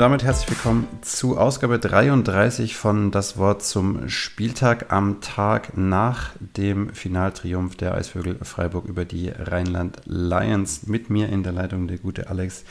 Und 0.00 0.04
damit 0.04 0.24
herzlich 0.24 0.48
willkommen 0.48 0.88
zu 1.02 1.36
Ausgabe 1.36 1.78
33 1.78 2.74
von 2.74 3.10
Das 3.10 3.36
Wort 3.36 3.62
zum 3.62 4.08
Spieltag 4.08 4.90
am 4.90 5.20
Tag 5.20 5.76
nach 5.76 6.30
dem 6.56 6.94
Finaltriumph 6.94 7.76
der 7.76 7.94
Eisvögel 7.94 8.38
Freiburg 8.42 8.86
über 8.86 9.04
die 9.04 9.28
Rheinland 9.28 10.00
Lions. 10.06 10.86
Mit 10.86 11.10
mir 11.10 11.28
in 11.28 11.42
der 11.42 11.52
Leitung 11.52 11.86
der 11.86 11.98
gute 11.98 12.30
Alex. 12.30 12.64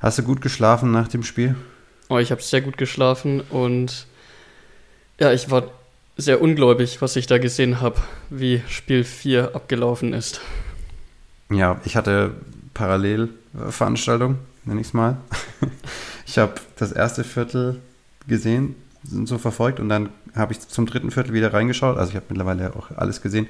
Hast 0.00 0.18
du 0.18 0.22
gut 0.22 0.42
geschlafen 0.42 0.90
nach 0.90 1.08
dem 1.08 1.22
Spiel? 1.22 1.54
Oh, 2.10 2.18
ich 2.18 2.30
habe 2.30 2.42
sehr 2.42 2.60
gut 2.60 2.76
geschlafen 2.76 3.40
und 3.40 4.06
ja, 5.18 5.32
ich 5.32 5.50
war 5.50 5.70
sehr 6.18 6.42
ungläubig, 6.42 7.00
was 7.00 7.16
ich 7.16 7.26
da 7.26 7.38
gesehen 7.38 7.80
habe, 7.80 8.02
wie 8.28 8.60
Spiel 8.68 9.02
4 9.02 9.56
abgelaufen 9.56 10.12
ist. 10.12 10.42
Ja, 11.48 11.80
ich 11.86 11.96
hatte 11.96 12.32
Parallelveranstaltung, 12.74 14.40
nenne 14.66 14.80
ich 14.80 14.88
es 14.88 14.94
mal. 14.94 15.16
Ich 16.26 16.38
habe 16.38 16.54
das 16.76 16.92
erste 16.92 17.24
Viertel 17.24 17.80
gesehen, 18.28 18.74
sind 19.04 19.28
so 19.28 19.38
verfolgt 19.38 19.80
und 19.80 19.88
dann 19.88 20.10
habe 20.34 20.52
ich 20.52 20.60
zum 20.60 20.86
dritten 20.86 21.10
Viertel 21.10 21.32
wieder 21.32 21.52
reingeschaut. 21.52 21.96
Also 21.96 22.10
ich 22.10 22.16
habe 22.16 22.26
mittlerweile 22.28 22.74
auch 22.74 22.90
alles 22.96 23.22
gesehen. 23.22 23.46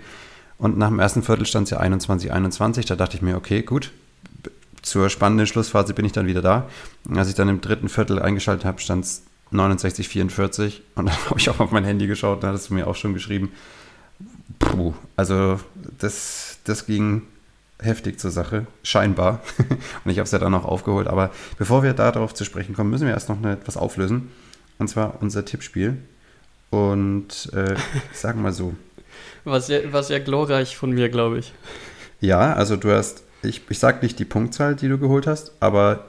Und 0.59 0.79
nach 0.79 0.89
dem 0.89 1.01
ersten 1.01 1.23
Viertel 1.23 1.47
stand 1.47 1.65
es 1.65 1.71
ja 1.71 1.79
21, 1.79 2.33
21. 2.33 2.87
Da 2.87 2.97
dachte 2.97 3.17
ich 3.17 3.23
mir, 3.23 3.37
okay, 3.37 3.63
gut, 3.63 3.93
zur 4.83 5.11
spannenden 5.11 5.47
Schlussphase 5.47 5.95
bin 5.95 6.05
ich 6.05 6.13
dann 6.13 6.27
wieder 6.27 6.43
da. 6.43 6.69
Und 7.09 7.19
als 7.19 7.29
ich 7.29 7.35
dann 7.35 7.49
im 7.49 7.61
dritten 7.61 7.89
Viertel 7.89 8.21
eingeschaltet 8.21 8.65
habe, 8.65 8.81
stand 8.81 9.05
es 9.05 9.23
69, 9.51 10.09
44. 10.09 10.83
Und 10.95 11.07
dann 11.07 11.17
habe 11.31 11.41
ich 11.41 11.51
auch 11.51 11.61
auf 11.61 11.73
mein 11.73 11.85
Handy 11.85 12.07
geschaut, 12.07 12.43
da 12.43 12.49
hattest 12.49 12.71
du 12.71 12.75
mir 12.75 12.87
auch 12.87 12.95
schon 12.95 13.15
geschrieben. 13.15 13.53
Puh, 14.59 14.95
also 15.17 15.61
das, 15.99 16.59
das 16.65 16.87
ging 16.87 17.23
heftig 17.81 18.19
zur 18.19 18.31
Sache, 18.31 18.67
scheinbar. 18.83 19.41
Und 20.05 20.11
ich 20.11 20.19
habe 20.19 20.25
es 20.25 20.33
ja 20.33 20.39
dann 20.39 20.53
noch 20.53 20.65
aufgeholt. 20.65 21.09
Aber 21.09 21.31
bevor 21.59 21.83
wir 21.83 21.93
darauf 21.93 22.35
zu 22.35 22.45
sprechen 22.45 22.75
kommen, 22.75 22.91
müssen 22.91 23.07
wir 23.07 23.15
erst 23.15 23.29
noch 23.29 23.43
etwas 23.45 23.77
auflösen. 23.77 24.31
Und 24.79 24.89
zwar 24.89 25.21
unser 25.21 25.45
Tippspiel. 25.45 25.97
Und 26.71 27.51
äh, 27.53 27.75
ich 28.13 28.19
sage 28.19 28.39
mal 28.39 28.53
so. 28.53 28.75
War 29.45 29.61
sehr, 29.61 29.93
war 29.93 30.03
sehr 30.03 30.21
glorreich 30.21 30.77
von 30.77 30.91
mir, 30.91 31.09
glaube 31.09 31.39
ich. 31.39 31.53
Ja, 32.21 32.55
also 32.55 32.77
du 32.77 32.91
hast, 32.91 33.23
ich, 33.43 33.63
ich 33.69 33.79
sage 33.79 33.99
nicht 34.03 34.19
die 34.19 34.25
Punktzahl, 34.25 34.75
die 34.75 34.89
du 34.89 34.99
geholt 34.99 35.27
hast, 35.27 35.53
aber 35.61 36.07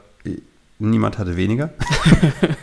niemand 0.80 1.18
hatte 1.18 1.38
weniger. 1.38 1.70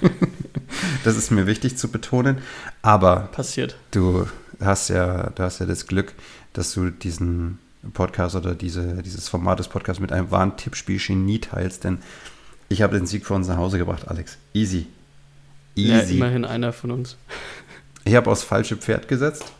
das 1.04 1.16
ist 1.16 1.30
mir 1.30 1.46
wichtig 1.46 1.76
zu 1.76 1.88
betonen. 1.88 2.38
Aber 2.82 3.28
passiert. 3.32 3.76
Du 3.90 4.26
hast 4.60 4.88
ja, 4.88 5.30
du 5.30 5.42
hast 5.42 5.60
ja 5.60 5.66
das 5.66 5.86
Glück, 5.86 6.12
dass 6.52 6.72
du 6.72 6.90
diesen 6.90 7.58
Podcast 7.92 8.36
oder 8.36 8.54
diese, 8.54 9.02
dieses 9.02 9.28
Format 9.28 9.58
des 9.58 9.68
Podcasts 9.68 10.00
mit 10.00 10.12
einem 10.12 10.30
wahren 10.30 10.56
Tippspiel-Genie 10.56 11.40
teilst, 11.40 11.84
denn 11.84 11.98
ich 12.68 12.82
habe 12.82 12.96
den 12.96 13.06
Sieg 13.06 13.26
für 13.26 13.34
uns 13.34 13.48
nach 13.48 13.56
Hause 13.56 13.78
gebracht, 13.78 14.08
Alex. 14.08 14.38
Easy. 14.52 14.86
Easy. 15.76 15.90
Ja, 15.92 16.00
immerhin 16.00 16.44
einer 16.44 16.72
von 16.72 16.90
uns. 16.90 17.16
Ich 18.04 18.14
habe 18.14 18.30
aufs 18.30 18.42
falsche 18.42 18.76
Pferd 18.76 19.08
gesetzt. 19.08 19.52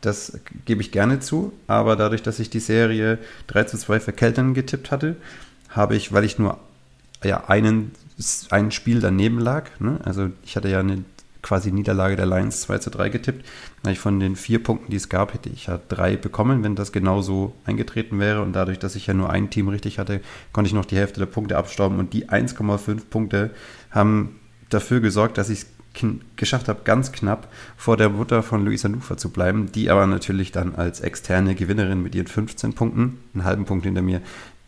Das 0.00 0.38
gebe 0.64 0.82
ich 0.82 0.92
gerne 0.92 1.20
zu. 1.20 1.52
Aber 1.66 1.96
dadurch, 1.96 2.22
dass 2.22 2.38
ich 2.38 2.50
die 2.50 2.60
Serie 2.60 3.18
3 3.46 3.64
zu 3.64 3.78
2 3.78 4.00
für 4.00 4.12
Keltern 4.12 4.54
getippt 4.54 4.90
hatte, 4.90 5.16
habe 5.68 5.96
ich, 5.96 6.12
weil 6.12 6.24
ich 6.24 6.38
nur 6.38 6.58
ja, 7.22 7.44
einen, 7.48 7.92
ein 8.50 8.70
Spiel 8.70 9.00
daneben 9.00 9.38
lag, 9.38 9.70
ne? 9.80 9.98
also 10.04 10.30
ich 10.44 10.56
hatte 10.56 10.68
ja 10.68 10.80
eine 10.80 11.04
quasi 11.44 11.70
Niederlage 11.70 12.16
der 12.16 12.26
Lions 12.26 12.62
2 12.62 12.78
zu 12.78 12.90
3 12.90 13.10
getippt. 13.10 13.46
Ich 13.88 14.00
von 14.00 14.18
den 14.18 14.34
vier 14.34 14.62
Punkten, 14.62 14.90
die 14.90 14.96
es 14.96 15.08
gab, 15.08 15.34
hätte 15.34 15.50
ich 15.50 15.66
ja 15.66 15.78
drei 15.88 16.16
bekommen, 16.16 16.64
wenn 16.64 16.74
das 16.74 16.90
genauso 16.90 17.54
eingetreten 17.64 18.18
wäre. 18.18 18.42
Und 18.42 18.54
dadurch, 18.54 18.78
dass 18.80 18.96
ich 18.96 19.06
ja 19.06 19.14
nur 19.14 19.30
ein 19.30 19.50
Team 19.50 19.68
richtig 19.68 19.98
hatte, 19.98 20.20
konnte 20.52 20.68
ich 20.68 20.74
noch 20.74 20.86
die 20.86 20.96
Hälfte 20.96 21.20
der 21.20 21.26
Punkte 21.26 21.56
abstauben. 21.56 21.98
Und 21.98 22.12
die 22.14 22.28
1,5 22.28 23.04
Punkte 23.10 23.50
haben 23.90 24.40
dafür 24.70 25.00
gesorgt, 25.00 25.38
dass 25.38 25.50
ich 25.50 25.60
es 25.60 25.66
geschafft 26.34 26.68
habe, 26.68 26.80
ganz 26.84 27.12
knapp 27.12 27.52
vor 27.76 27.96
der 27.96 28.08
Mutter 28.08 28.42
von 28.42 28.64
Luisa 28.64 28.88
Nufa 28.88 29.16
zu 29.16 29.30
bleiben, 29.30 29.70
die 29.70 29.90
aber 29.90 30.06
natürlich 30.06 30.50
dann 30.50 30.74
als 30.74 31.00
externe 31.00 31.54
Gewinnerin 31.54 32.02
mit 32.02 32.16
ihren 32.16 32.26
15 32.26 32.72
Punkten, 32.72 33.18
einen 33.32 33.44
halben 33.44 33.64
Punkt 33.64 33.84
hinter 33.84 34.02
mir, 34.02 34.20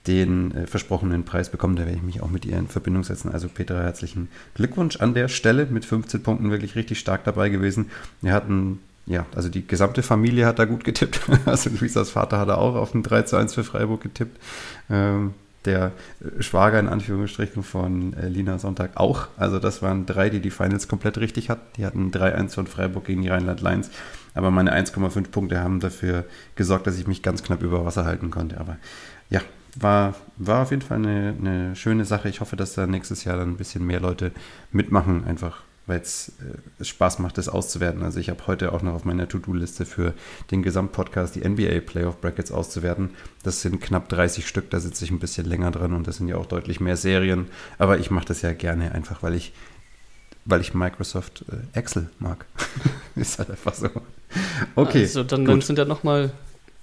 den 0.07 0.55
äh, 0.55 0.67
versprochenen 0.67 1.25
Preis 1.25 1.51
bekommen. 1.51 1.77
Da 1.77 1.85
werde 1.85 1.97
ich 1.97 2.03
mich 2.03 2.23
auch 2.23 2.31
mit 2.31 2.45
ihr 2.45 2.57
in 2.57 2.69
Verbindung 2.69 3.05
setzen. 3.05 3.33
Also 3.33 3.49
Petra, 3.49 3.81
herzlichen 3.83 4.29
Glückwunsch 4.55 4.97
an 5.01 5.15
der 5.15 5.29
Stelle. 5.29 5.67
Mit 5.67 5.85
15 5.85 6.23
Punkten 6.23 6.51
wirklich 6.51 6.77
richtig 6.77 6.99
stark 6.99 7.25
dabei 7.25 7.49
gewesen. 7.49 7.91
Wir 8.21 8.33
hatten, 8.33 8.81
ja, 9.07 9.27
also 9.35 9.49
die 9.49 9.67
gesamte 9.67 10.03
Familie 10.03 10.47
hat 10.47 10.59
da 10.59 10.65
gut 10.65 10.85
getippt. 10.85 11.21
Also 11.47 11.71
Luisas 11.71 12.11
Vater 12.11 12.39
hat 12.39 12.51
auch 12.51 12.75
auf 12.75 12.95
ein 12.95 13.03
3 13.03 13.23
zu 13.23 13.37
1 13.37 13.55
für 13.55 13.65
Freiburg 13.65 14.03
getippt. 14.03 14.39
Ähm, 14.91 15.35
der 15.67 15.93
Schwager 16.39 16.79
in 16.79 16.89
Anführungsstrichen 16.89 17.63
von 17.63 18.15
äh, 18.15 18.29
Lina 18.29 18.59
Sonntag 18.59 18.93
auch. 18.95 19.29
Also 19.37 19.59
das 19.59 19.83
waren 19.83 20.07
drei, 20.07 20.31
die 20.31 20.41
die 20.41 20.51
Finals 20.51 20.89
komplett 20.89 21.19
richtig 21.19 21.51
hatten. 21.51 21.67
Die 21.77 21.85
hatten 21.85 22.11
3-1 22.11 22.55
von 22.55 22.67
Freiburg 22.67 23.05
gegen 23.05 23.23
die 23.23 23.29
Rheinland 23.29 23.61
Lions. 23.61 23.91
Aber 24.35 24.51
meine 24.51 24.75
1,5 24.77 25.31
Punkte 25.31 25.61
haben 25.61 25.81
dafür 25.81 26.25
gesorgt, 26.55 26.87
dass 26.87 26.99
ich 26.99 27.07
mich 27.07 27.23
ganz 27.23 27.43
knapp 27.43 27.63
über 27.63 27.85
Wasser 27.85 28.05
halten 28.05 28.31
konnte. 28.31 28.59
Aber 28.61 28.77
ja, 29.29 29.41
war, 29.77 30.15
war 30.37 30.63
auf 30.63 30.71
jeden 30.71 30.83
Fall 30.83 30.99
eine, 30.99 31.35
eine 31.39 31.77
schöne 31.77 32.05
Sache. 32.05 32.29
Ich 32.29 32.41
hoffe, 32.41 32.57
dass 32.57 32.75
da 32.75 32.87
nächstes 32.87 33.25
Jahr 33.25 33.37
dann 33.37 33.51
ein 33.51 33.57
bisschen 33.57 33.87
mehr 33.87 34.01
Leute 34.01 34.33
mitmachen, 34.73 35.25
einfach 35.25 35.63
weil 35.87 36.01
es 36.01 36.33
äh, 36.81 36.85
Spaß 36.85 37.21
macht, 37.21 37.39
das 37.39 37.49
auszuwerten. 37.49 38.03
Also 38.03 38.19
ich 38.19 38.29
habe 38.29 38.47
heute 38.47 38.73
auch 38.73 38.83
noch 38.83 38.95
auf 38.95 39.05
meiner 39.05 39.29
To-Do-Liste 39.29 39.87
für 39.87 40.15
den 40.51 40.63
Gesamtpodcast 40.63 41.37
die 41.37 41.49
NBA 41.49 41.81
Playoff 41.81 42.21
Brackets 42.21 42.51
auszuwerten. 42.51 43.11
Das 43.45 43.63
sind 43.63 43.81
knapp 43.81 44.09
30 44.09 44.47
Stück, 44.47 44.69
da 44.71 44.81
sitze 44.81 45.05
ich 45.05 45.11
ein 45.11 45.21
bisschen 45.21 45.47
länger 45.47 45.71
dran 45.71 45.93
und 45.93 46.07
das 46.07 46.17
sind 46.17 46.29
ja 46.29 46.37
auch 46.37 46.47
deutlich 46.47 46.81
mehr 46.81 46.97
Serien. 46.97 47.47
Aber 47.79 47.99
ich 47.99 48.11
mache 48.11 48.27
das 48.27 48.43
ja 48.43 48.53
gerne 48.53 48.93
einfach, 48.93 49.23
weil 49.23 49.35
ich, 49.35 49.53
weil 50.45 50.61
ich 50.61 50.75
Microsoft 50.75 51.45
äh, 51.51 51.79
Excel 51.79 52.11
mag. 52.19 52.47
Ist 53.15 53.39
halt 53.39 53.51
einfach 53.51 53.75
so. 53.75 53.89
Okay. 54.75 55.03
Also 55.03 55.23
dann, 55.23 55.45
dann 55.45 55.61
sind 55.61 55.79
ja 55.79 55.85
nochmal 55.85 56.33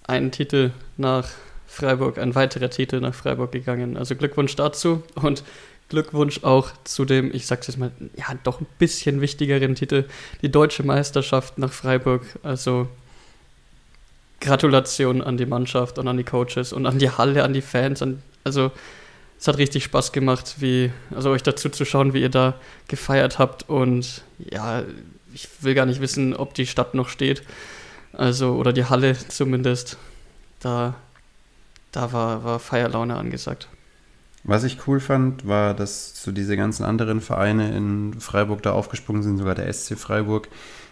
einen 0.07 0.31
Titel 0.31 0.71
nach 0.97 1.27
Freiburg, 1.73 2.19
ein 2.19 2.35
weiterer 2.35 2.69
Titel 2.69 2.99
nach 2.99 3.15
Freiburg 3.15 3.51
gegangen. 3.51 3.97
Also 3.97 4.15
Glückwunsch 4.15 4.55
dazu 4.55 5.01
und 5.15 5.43
Glückwunsch 5.89 6.43
auch 6.43 6.69
zu 6.83 7.03
dem, 7.03 7.33
ich 7.33 7.47
sag's 7.47 7.67
jetzt 7.67 7.77
mal, 7.77 7.91
ja, 8.15 8.25
doch 8.43 8.61
ein 8.61 8.67
bisschen 8.77 9.21
wichtigeren 9.21 9.73
Titel, 9.73 10.05
die 10.43 10.51
deutsche 10.51 10.83
Meisterschaft 10.83 11.57
nach 11.57 11.71
Freiburg. 11.73 12.21
Also 12.43 12.87
Gratulation 14.39 15.21
an 15.21 15.37
die 15.37 15.47
Mannschaft 15.47 15.97
und 15.97 16.07
an 16.07 16.17
die 16.17 16.23
Coaches 16.23 16.73
und 16.73 16.85
an 16.85 16.99
die 16.99 17.09
Halle, 17.09 17.43
an 17.43 17.53
die 17.53 17.61
Fans. 17.61 18.03
An, 18.03 18.21
also 18.43 18.71
es 19.39 19.47
hat 19.47 19.57
richtig 19.57 19.83
Spaß 19.83 20.11
gemacht, 20.11 20.55
wie, 20.59 20.91
also 21.09 21.31
euch 21.31 21.41
dazu 21.41 21.69
zu 21.69 21.85
schauen, 21.85 22.13
wie 22.13 22.21
ihr 22.21 22.29
da 22.29 22.53
gefeiert 22.87 23.39
habt. 23.39 23.67
Und 23.67 24.21
ja, 24.37 24.83
ich 25.33 25.49
will 25.61 25.73
gar 25.73 25.87
nicht 25.87 26.01
wissen, 26.01 26.35
ob 26.35 26.53
die 26.53 26.67
Stadt 26.67 26.93
noch 26.93 27.09
steht. 27.09 27.41
Also, 28.11 28.53
oder 28.53 28.73
die 28.73 28.85
Halle 28.85 29.17
zumindest. 29.17 29.97
Da 30.59 30.95
da 31.93 32.11
war, 32.11 32.43
war 32.43 32.59
Feierlaune 32.59 33.15
angesagt. 33.15 33.69
Was 34.43 34.65
ich 34.65 34.87
cool 34.87 34.99
fand, 34.99 35.47
war, 35.47 35.73
dass 35.73 36.21
so 36.21 36.33
diese 36.33 36.57
ganzen 36.57 36.83
anderen 36.83 37.21
Vereine 37.21 37.75
in 37.75 38.19
Freiburg 38.19 38.61
da 38.61 38.73
aufgesprungen 38.73 39.23
sind, 39.23 39.37
sogar 39.37 39.55
der 39.55 39.71
SC 39.71 39.97
Freiburg. 39.97 40.49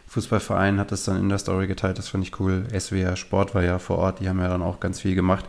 Fußballverein 0.07 0.79
hat 0.79 0.91
das 0.91 1.03
dann 1.03 1.19
in 1.19 1.29
der 1.29 1.37
Story 1.37 1.67
geteilt, 1.67 1.97
das 1.97 2.09
fand 2.09 2.25
ich 2.25 2.39
cool. 2.39 2.65
SWR 2.77 3.15
Sport 3.15 3.55
war 3.55 3.63
ja 3.63 3.79
vor 3.79 3.97
Ort, 3.97 4.19
die 4.19 4.29
haben 4.29 4.39
ja 4.39 4.47
dann 4.47 4.61
auch 4.61 4.79
ganz 4.79 5.01
viel 5.01 5.15
gemacht. 5.15 5.45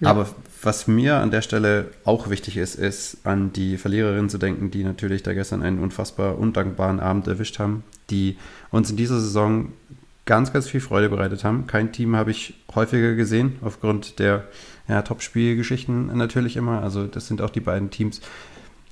Ja. 0.00 0.08
Aber 0.08 0.28
was 0.62 0.86
mir 0.86 1.16
an 1.16 1.30
der 1.30 1.42
Stelle 1.42 1.90
auch 2.04 2.30
wichtig 2.30 2.56
ist, 2.56 2.74
ist 2.74 3.18
an 3.24 3.52
die 3.52 3.76
Verliererinnen 3.76 4.28
zu 4.28 4.38
denken, 4.38 4.70
die 4.70 4.84
natürlich 4.84 5.22
da 5.22 5.34
gestern 5.34 5.62
einen 5.62 5.78
unfassbar 5.80 6.38
undankbaren 6.38 7.00
Abend 7.00 7.28
erwischt 7.28 7.58
haben, 7.58 7.84
die 8.10 8.36
uns 8.70 8.90
in 8.90 8.96
dieser 8.96 9.20
Saison 9.20 9.72
ganz, 10.26 10.52
ganz 10.52 10.68
viel 10.68 10.80
Freude 10.80 11.08
bereitet 11.08 11.44
haben. 11.44 11.66
Kein 11.66 11.92
Team 11.92 12.16
habe 12.16 12.30
ich 12.30 12.54
häufiger 12.74 13.14
gesehen, 13.14 13.58
aufgrund 13.62 14.18
der 14.18 14.44
ja, 14.88 15.02
Top-Spielgeschichten 15.02 16.16
natürlich 16.16 16.56
immer. 16.56 16.82
Also 16.82 17.06
das 17.06 17.26
sind 17.26 17.40
auch 17.40 17.50
die 17.50 17.60
beiden 17.60 17.90
Teams, 17.90 18.20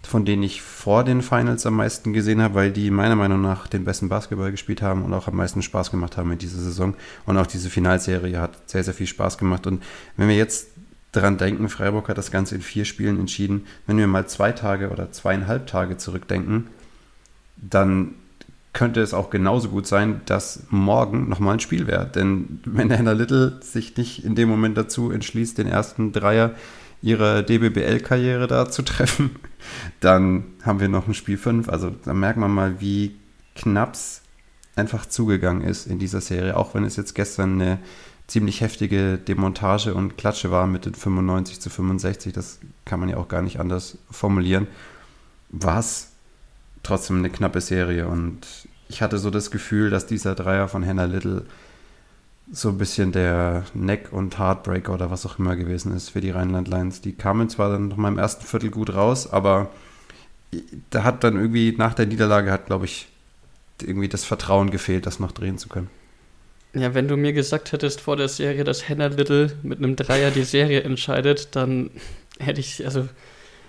von 0.02 0.24
denen 0.24 0.42
ich 0.42 0.62
vor 0.62 1.04
den 1.04 1.22
Finals 1.22 1.64
am 1.66 1.76
meisten 1.76 2.12
gesehen 2.12 2.42
habe, 2.42 2.54
weil 2.54 2.70
die 2.72 2.90
meiner 2.90 3.16
Meinung 3.16 3.40
nach 3.40 3.68
den 3.68 3.84
besten 3.84 4.08
Basketball 4.08 4.50
gespielt 4.50 4.82
haben 4.82 5.04
und 5.04 5.14
auch 5.14 5.28
am 5.28 5.36
meisten 5.36 5.62
Spaß 5.62 5.90
gemacht 5.90 6.16
haben 6.16 6.32
in 6.32 6.38
dieser 6.38 6.58
Saison. 6.58 6.94
Und 7.24 7.38
auch 7.38 7.46
diese 7.46 7.70
Finalserie 7.70 8.40
hat 8.40 8.68
sehr, 8.68 8.84
sehr 8.84 8.94
viel 8.94 9.06
Spaß 9.06 9.38
gemacht. 9.38 9.66
Und 9.66 9.82
wenn 10.16 10.28
wir 10.28 10.36
jetzt 10.36 10.68
daran 11.12 11.36
denken, 11.36 11.68
Freiburg 11.68 12.08
hat 12.08 12.18
das 12.18 12.30
Ganze 12.30 12.54
in 12.54 12.62
vier 12.62 12.84
Spielen 12.84 13.20
entschieden. 13.20 13.66
Wenn 13.86 13.98
wir 13.98 14.06
mal 14.06 14.26
zwei 14.26 14.52
Tage 14.52 14.90
oder 14.90 15.12
zweieinhalb 15.12 15.66
Tage 15.66 15.98
zurückdenken, 15.98 16.68
dann 17.56 18.14
könnte 18.72 19.00
es 19.00 19.12
auch 19.12 19.30
genauso 19.30 19.68
gut 19.68 19.86
sein, 19.86 20.22
dass 20.26 20.64
morgen 20.70 21.28
nochmal 21.28 21.54
ein 21.54 21.60
Spiel 21.60 21.86
wäre. 21.86 22.06
Denn 22.06 22.60
wenn 22.64 22.90
Hannah 22.90 23.12
Little 23.12 23.60
sich 23.62 23.96
nicht 23.96 24.24
in 24.24 24.34
dem 24.34 24.48
Moment 24.48 24.76
dazu 24.78 25.10
entschließt, 25.10 25.58
den 25.58 25.66
ersten 25.66 26.12
Dreier 26.12 26.54
ihrer 27.02 27.42
DBBL-Karriere 27.42 28.46
da 28.46 28.70
zu 28.70 28.82
treffen, 28.82 29.36
dann 30.00 30.44
haben 30.62 30.80
wir 30.80 30.88
noch 30.88 31.06
ein 31.06 31.14
Spiel 31.14 31.36
5. 31.36 31.68
Also 31.68 31.90
da 31.90 32.14
merkt 32.14 32.38
man 32.38 32.50
mal, 32.50 32.80
wie 32.80 33.16
knapp 33.54 33.94
es 33.94 34.22
einfach 34.74 35.04
zugegangen 35.04 35.62
ist 35.62 35.86
in 35.86 35.98
dieser 35.98 36.22
Serie. 36.22 36.56
Auch 36.56 36.74
wenn 36.74 36.84
es 36.84 36.96
jetzt 36.96 37.14
gestern 37.14 37.60
eine 37.60 37.78
ziemlich 38.26 38.62
heftige 38.62 39.18
Demontage 39.18 39.92
und 39.92 40.16
Klatsche 40.16 40.50
war 40.50 40.66
mit 40.66 40.86
den 40.86 40.94
95 40.94 41.60
zu 41.60 41.68
65, 41.68 42.32
das 42.32 42.60
kann 42.86 43.00
man 43.00 43.10
ja 43.10 43.18
auch 43.18 43.28
gar 43.28 43.42
nicht 43.42 43.60
anders 43.60 43.98
formulieren, 44.10 44.66
war 45.50 45.80
es 45.80 46.11
trotzdem 46.82 47.18
eine 47.18 47.30
knappe 47.30 47.60
Serie. 47.60 48.06
Und 48.08 48.46
ich 48.88 49.02
hatte 49.02 49.18
so 49.18 49.30
das 49.30 49.50
Gefühl, 49.50 49.90
dass 49.90 50.06
dieser 50.06 50.34
Dreier 50.34 50.68
von 50.68 50.86
Hannah 50.86 51.04
Little 51.04 51.44
so 52.50 52.68
ein 52.68 52.78
bisschen 52.78 53.12
der 53.12 53.64
Neck- 53.72 54.12
und 54.12 54.38
Heartbreaker 54.38 54.92
oder 54.92 55.10
was 55.10 55.24
auch 55.24 55.38
immer 55.38 55.56
gewesen 55.56 55.94
ist 55.96 56.10
für 56.10 56.20
die 56.20 56.30
Rheinland 56.30 56.68
Lions. 56.68 57.00
Die 57.00 57.12
kamen 57.12 57.48
zwar 57.48 57.70
dann 57.70 57.88
noch 57.88 57.96
mal 57.96 58.08
im 58.08 58.18
ersten 58.18 58.44
Viertel 58.44 58.70
gut 58.70 58.94
raus, 58.94 59.30
aber 59.32 59.70
da 60.90 61.04
hat 61.04 61.24
dann 61.24 61.36
irgendwie 61.36 61.74
nach 61.76 61.94
der 61.94 62.06
Niederlage 62.06 62.50
hat, 62.50 62.66
glaube 62.66 62.84
ich, 62.84 63.08
irgendwie 63.80 64.08
das 64.08 64.24
Vertrauen 64.24 64.70
gefehlt, 64.70 65.06
das 65.06 65.18
noch 65.18 65.32
drehen 65.32 65.58
zu 65.58 65.68
können. 65.68 65.88
Ja, 66.74 66.94
wenn 66.94 67.08
du 67.08 67.16
mir 67.16 67.32
gesagt 67.32 67.72
hättest 67.72 68.00
vor 68.00 68.16
der 68.16 68.28
Serie, 68.28 68.64
dass 68.64 68.88
Hannah 68.88 69.08
Little 69.08 69.52
mit 69.62 69.78
einem 69.78 69.96
Dreier 69.96 70.30
die 70.30 70.44
Serie 70.44 70.82
entscheidet, 70.82 71.54
dann 71.54 71.90
hätte 72.38 72.60
ich, 72.60 72.84
also 72.84 73.08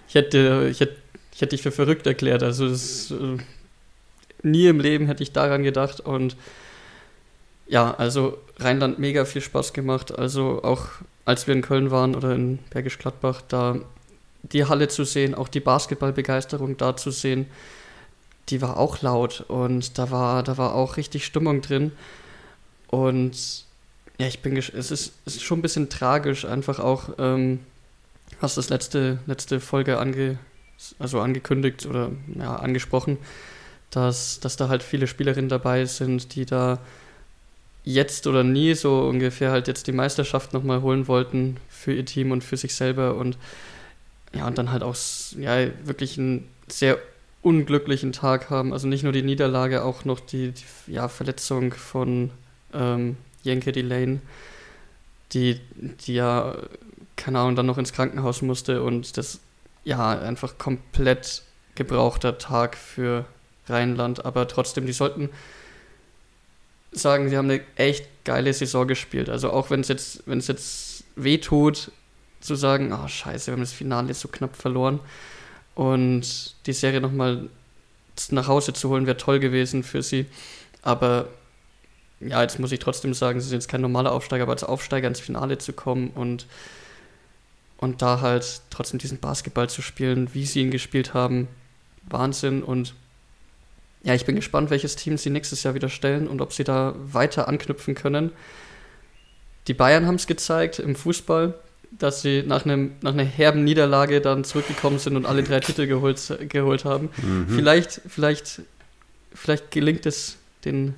ich 0.07 0.15
hätte, 0.15 0.67
ich 0.71 0.79
hätte, 0.79 0.95
ich 1.33 1.41
hätte 1.41 1.49
dich 1.55 1.61
für 1.61 1.71
verrückt 1.71 2.05
erklärt. 2.07 2.43
Also 2.43 2.69
das, 2.69 3.11
äh, 3.11 3.37
nie 4.43 4.67
im 4.67 4.79
Leben 4.79 5.07
hätte 5.07 5.23
ich 5.23 5.31
daran 5.31 5.63
gedacht 5.63 5.99
und 5.99 6.35
ja, 7.65 7.93
also 7.95 8.37
Rheinland 8.57 8.99
mega 8.99 9.25
viel 9.25 9.41
Spaß 9.41 9.73
gemacht. 9.73 10.17
Also 10.17 10.63
auch 10.63 10.87
als 11.25 11.47
wir 11.47 11.55
in 11.55 11.61
Köln 11.61 11.91
waren 11.91 12.15
oder 12.15 12.35
in 12.35 12.59
Bergisch 12.69 12.99
Gladbach, 12.99 13.41
da 13.47 13.77
die 14.43 14.65
Halle 14.65 14.89
zu 14.89 15.05
sehen, 15.05 15.33
auch 15.33 15.47
die 15.47 15.61
Basketballbegeisterung 15.61 16.75
da 16.77 16.97
zu 16.97 17.11
sehen, 17.11 17.47
die 18.49 18.61
war 18.61 18.77
auch 18.77 19.01
laut 19.01 19.45
und 19.47 19.97
da 19.97 20.11
war, 20.11 20.43
da 20.43 20.57
war 20.57 20.75
auch 20.75 20.97
richtig 20.97 21.25
Stimmung 21.25 21.61
drin. 21.61 21.93
Und 22.87 23.65
ja, 24.19 24.27
ich 24.27 24.41
bin, 24.41 24.57
es 24.57 24.69
ist, 24.69 24.91
es 24.91 25.13
ist 25.25 25.43
schon 25.43 25.59
ein 25.59 25.61
bisschen 25.61 25.89
tragisch, 25.89 26.43
einfach 26.43 26.79
auch, 26.79 27.09
ähm, 27.17 27.59
hast 28.41 28.57
das 28.57 28.69
letzte, 28.69 29.19
letzte 29.25 29.61
Folge 29.61 29.97
ange, 29.97 30.37
also 30.99 31.19
angekündigt 31.19 31.85
oder 31.85 32.11
ja, 32.37 32.55
angesprochen, 32.55 33.17
dass, 33.91 34.39
dass 34.39 34.57
da 34.57 34.69
halt 34.69 34.83
viele 34.83 35.07
Spielerinnen 35.07 35.49
dabei 35.49 35.85
sind, 35.85 36.35
die 36.35 36.45
da 36.45 36.79
jetzt 37.83 38.27
oder 38.27 38.43
nie 38.43 38.73
so 38.73 39.01
ungefähr 39.01 39.51
halt 39.51 39.67
jetzt 39.67 39.87
die 39.87 39.91
Meisterschaft 39.91 40.53
nochmal 40.53 40.81
holen 40.81 41.07
wollten 41.07 41.57
für 41.69 41.93
ihr 41.93 42.05
Team 42.05 42.31
und 42.31 42.43
für 42.43 42.57
sich 42.57 42.75
selber 42.75 43.15
und 43.15 43.37
ja, 44.33 44.47
und 44.47 44.57
dann 44.57 44.71
halt 44.71 44.83
auch 44.83 44.95
ja, 45.37 45.67
wirklich 45.85 46.17
einen 46.17 46.47
sehr 46.67 46.97
unglücklichen 47.43 48.13
Tag 48.13 48.49
haben. 48.49 48.73
Also 48.73 48.87
nicht 48.87 49.03
nur 49.03 49.11
die 49.11 49.21
Niederlage, 49.21 49.83
auch 49.83 50.05
noch 50.05 50.19
die, 50.19 50.53
die 50.53 50.93
ja, 50.93 51.07
Verletzung 51.07 51.73
von 51.73 52.31
ähm, 52.73 53.17
Jenke 53.43 53.71
Delane, 53.71 54.21
die, 55.33 55.59
die 56.05 56.15
ja, 56.15 56.55
keine 57.15 57.39
Ahnung, 57.39 57.55
dann 57.55 57.65
noch 57.65 57.77
ins 57.77 57.93
Krankenhaus 57.93 58.41
musste 58.41 58.81
und 58.81 59.17
das 59.17 59.39
ja 59.83 60.17
einfach 60.19 60.57
komplett 60.57 61.43
gebrauchter 61.75 62.37
Tag 62.37 62.77
für 62.77 63.25
Rheinland, 63.67 64.25
aber 64.25 64.47
trotzdem, 64.47 64.85
die 64.85 64.93
sollten 64.93 65.29
sagen, 66.91 67.29
sie 67.29 67.37
haben 67.37 67.49
eine 67.49 67.61
echt 67.75 68.07
geile 68.23 68.53
Saison 68.53 68.87
gespielt. 68.87 69.29
Also 69.29 69.51
auch 69.51 69.69
wenn 69.69 69.81
es 69.81 69.87
jetzt, 69.87 70.23
wenn 70.25 70.37
es 70.37 70.47
jetzt 70.47 71.03
weh 71.15 71.39
zu 71.39 71.91
sagen, 72.41 72.93
oh 72.93 73.07
scheiße, 73.07 73.47
wir 73.47 73.53
haben 73.53 73.61
das 73.61 73.73
Finale 73.73 74.13
so 74.13 74.27
knapp 74.27 74.55
verloren. 74.55 74.99
Und 75.75 76.55
die 76.67 76.73
Serie 76.73 77.01
nochmal 77.01 77.49
nach 78.29 78.47
Hause 78.47 78.73
zu 78.73 78.89
holen, 78.89 79.07
wäre 79.07 79.17
toll 79.17 79.39
gewesen 79.39 79.83
für 79.83 80.03
sie. 80.03 80.27
Aber 80.83 81.29
ja, 82.19 82.41
jetzt 82.41 82.59
muss 82.59 82.71
ich 82.71 82.79
trotzdem 82.79 83.13
sagen, 83.13 83.41
sie 83.41 83.49
sind 83.49 83.59
jetzt 83.59 83.69
kein 83.69 83.81
normaler 83.81 84.11
Aufsteiger, 84.11 84.43
aber 84.43 84.53
als 84.53 84.63
Aufsteiger 84.63 85.07
ins 85.07 85.19
Finale 85.19 85.57
zu 85.57 85.73
kommen 85.73 86.09
und, 86.09 86.45
und 87.77 88.01
da 88.01 88.21
halt 88.21 88.61
trotzdem 88.69 88.99
diesen 88.99 89.19
Basketball 89.19 89.69
zu 89.69 89.81
spielen, 89.81 90.33
wie 90.33 90.45
sie 90.45 90.61
ihn 90.61 90.71
gespielt 90.71 91.13
haben, 91.13 91.47
Wahnsinn. 92.09 92.63
Und 92.63 92.93
ja, 94.03 94.13
ich 94.13 94.25
bin 94.25 94.35
gespannt, 94.35 94.69
welches 94.69 94.95
Team 94.95 95.17
sie 95.17 95.29
nächstes 95.29 95.63
Jahr 95.63 95.73
wieder 95.73 95.89
stellen 95.89 96.27
und 96.27 96.41
ob 96.41 96.53
sie 96.53 96.63
da 96.63 96.95
weiter 96.97 97.47
anknüpfen 97.47 97.95
können. 97.95 98.31
Die 99.67 99.73
Bayern 99.73 100.05
haben 100.05 100.15
es 100.15 100.27
gezeigt 100.27 100.79
im 100.79 100.95
Fußball, 100.95 101.55
dass 101.97 102.21
sie 102.21 102.43
nach, 102.45 102.65
einem, 102.65 102.93
nach 103.01 103.13
einer 103.13 103.23
herben 103.23 103.63
Niederlage 103.63 104.19
dann 104.19 104.43
zurückgekommen 104.43 104.99
sind 104.99 105.15
und 105.15 105.25
alle 105.25 105.43
drei 105.43 105.59
Titel 105.59 105.87
geholt, 105.87 106.37
geholt 106.49 106.85
haben. 106.85 107.09
Mhm. 107.17 107.47
Vielleicht, 107.49 108.01
vielleicht, 108.07 108.61
vielleicht 109.33 109.71
gelingt 109.71 110.05
es 110.05 110.37
den 110.65 110.95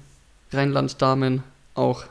Rheinland-Damen 0.51 1.43
auch. 1.73 2.05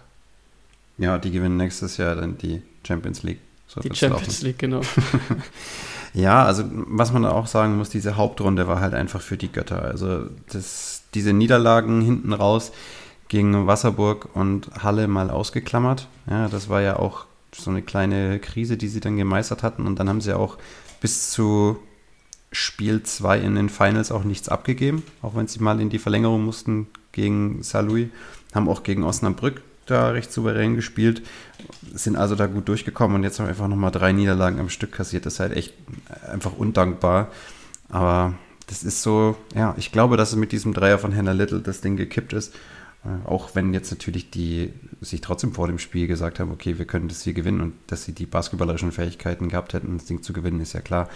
Ja, 0.99 1.19
die 1.19 1.31
gewinnen 1.31 1.56
nächstes 1.56 1.96
Jahr 1.96 2.14
dann 2.14 2.38
die 2.38 2.62
Champions 2.87 3.22
League. 3.22 3.40
So 3.66 3.81
die 3.81 3.94
Champions 3.94 4.26
laufen. 4.26 4.46
League, 4.46 4.58
genau. 4.58 4.81
Ja, 6.14 6.44
also 6.44 6.62
was 6.72 7.12
man 7.12 7.26
auch 7.26 7.49
sagen 7.49 7.76
muss, 7.76 7.90
diese 7.90 8.16
Hauptrunde 8.16 8.69
war 8.69 8.81
halt 8.81 8.94
einfach 8.94 9.20
für 9.20 9.37
die 9.37 9.50
Götter. 9.50 9.82
Also 9.82 10.26
das, 10.50 11.02
diese 11.12 11.32
Niederlagen 11.32 12.00
hinten 12.00 12.32
raus 12.32 12.70
gegen 13.28 13.66
Wasserburg 13.66 14.28
und 14.34 14.70
Halle 14.81 15.08
mal 15.08 15.28
ausgeklammert. 15.28 16.06
Ja, 16.31 16.49
das 16.49 16.69
war 16.69 16.81
ja 16.81 17.00
auch 17.00 17.26
so 17.52 17.70
eine 17.70 17.82
kleine 17.82 18.38
Krise, 18.38 18.76
die 18.76 18.87
sie 18.87 19.00
dann 19.00 19.16
gemeistert 19.16 19.64
hatten. 19.64 19.87
Und 19.87 19.99
dann 19.99 20.08
haben 20.08 20.20
sie 20.20 20.37
auch 20.37 20.56
bis 21.00 21.32
zu 21.32 21.78
Spiel 22.52 23.02
2 23.02 23.40
in 23.40 23.56
den 23.56 23.69
Finals 23.69 24.12
auch 24.12 24.22
nichts 24.22 24.49
abgegeben, 24.49 25.02
auch 25.20 25.34
wenn 25.34 25.49
sie 25.49 25.58
mal 25.58 25.81
in 25.81 25.90
die 25.90 25.99
Verlängerung 25.99 26.44
mussten 26.44 26.87
gegen 27.10 27.64
Saarlouis. 27.64 28.08
Haben 28.55 28.69
auch 28.69 28.84
gegen 28.84 29.02
Osnabrück 29.02 29.62
da 29.86 30.10
recht 30.10 30.32
souverän 30.32 30.76
gespielt, 30.76 31.22
sind 31.92 32.16
also 32.16 32.34
da 32.34 32.46
gut 32.46 32.69
durchgekommen 32.69 33.16
und 33.16 33.22
jetzt 33.22 33.38
haben 33.38 33.46
wir 33.46 33.50
einfach 33.50 33.69
nochmal 33.69 33.90
drei 33.90 34.12
Niederlagen 34.12 34.60
am 34.60 34.69
Stück 34.69 34.92
kassiert. 34.92 35.26
Das 35.26 35.34
ist 35.34 35.40
halt 35.40 35.52
echt 35.52 35.75
einfach 36.31 36.52
undankbar. 36.56 37.28
Aber 37.88 38.34
das 38.66 38.82
ist 38.82 39.02
so, 39.02 39.36
ja, 39.54 39.75
ich 39.76 39.92
glaube, 39.92 40.16
dass 40.16 40.31
es 40.31 40.36
mit 40.36 40.52
diesem 40.52 40.72
Dreier 40.72 40.98
von 40.98 41.14
Hannah 41.14 41.32
Little 41.32 41.60
das 41.60 41.81
Ding 41.81 41.96
gekippt 41.96 42.32
ist. 42.32 42.54
Äh, 43.04 43.28
auch 43.28 43.54
wenn 43.54 43.75
jetzt 43.75 43.90
natürlich 43.90 44.31
die 44.31 44.72
sich 45.00 45.20
trotzdem 45.20 45.52
vor 45.52 45.66
dem 45.66 45.78
Spiel 45.78 46.06
gesagt 46.06 46.40
haben, 46.40 46.50
okay, 46.50 46.78
wir 46.78 46.86
können 46.86 47.08
das 47.08 47.22
hier 47.22 47.34
gewinnen 47.34 47.60
und 47.60 47.75
dass 47.86 48.04
sie 48.04 48.12
die 48.12 48.26
basketballerischen 48.26 48.92
Fähigkeiten 48.92 49.48
gehabt 49.48 49.75
hätten, 49.75 49.98
das 49.98 50.06
Ding 50.06 50.22
zu 50.22 50.32
gewinnen, 50.32 50.60
ist 50.60 50.72
ja 50.72 50.81
klar. 50.81 51.08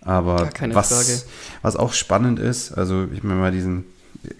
Aber 0.00 0.48
was, 0.70 1.26
was 1.62 1.76
auch 1.76 1.92
spannend 1.92 2.38
ist, 2.38 2.72
also 2.72 3.08
ich 3.12 3.24
meine 3.24 3.40
mal 3.40 3.50
diesen 3.50 3.84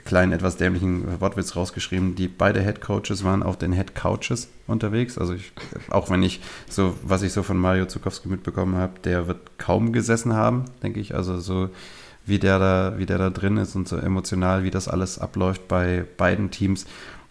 kleinen, 0.05 0.32
etwas 0.32 0.56
dämlichen 0.56 1.20
Wortwitz 1.20 1.56
rausgeschrieben. 1.56 2.15
Die 2.15 2.29
beide 2.29 2.60
Head 2.63 2.81
Coaches 2.81 3.24
waren 3.24 3.43
auf 3.43 3.56
den 3.56 3.72
Head 3.72 3.94
Couches 3.94 4.48
unterwegs. 4.67 5.19
Also 5.19 5.34
ich, 5.34 5.53
auch 5.91 6.10
wenn 6.10 6.22
ich 6.22 6.41
so, 6.69 6.94
was 7.03 7.22
ich 7.22 7.32
so 7.32 7.43
von 7.43 7.56
Mario 7.56 7.86
Zukowski 7.86 8.29
mitbekommen 8.29 8.77
habe, 8.77 9.01
der 9.05 9.27
wird 9.27 9.58
kaum 9.58 9.93
gesessen 9.93 10.34
haben, 10.34 10.65
denke 10.82 11.01
ich. 11.01 11.15
Also 11.15 11.39
so 11.39 11.70
wie 12.27 12.39
der 12.39 12.58
da, 12.58 12.98
wie 12.98 13.06
der 13.06 13.19
da 13.19 13.31
drin 13.31 13.56
ist 13.56 13.74
und 13.74 13.89
so 13.89 13.96
emotional, 13.96 14.63
wie 14.63 14.70
das 14.70 14.89
alles 14.89 15.19
abläuft 15.19 15.67
bei 15.69 16.05
beiden 16.17 16.51
Teams. 16.51 16.86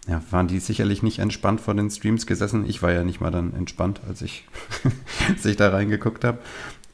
Ja, 0.07 0.23
waren 0.31 0.47
die 0.47 0.59
sicherlich 0.59 1.03
nicht 1.03 1.19
entspannt 1.19 1.59
vor 1.59 1.73
den 1.73 1.89
Streams 1.89 2.25
gesessen. 2.25 2.65
Ich 2.67 2.81
war 2.81 2.93
ja 2.93 3.03
nicht 3.03 3.19
mal 3.19 3.29
dann 3.29 3.53
entspannt, 3.53 3.99
als 4.07 4.21
ich 4.21 4.47
sich 5.37 5.57
da 5.57 5.69
reingeguckt 5.69 6.23
habe. 6.23 6.39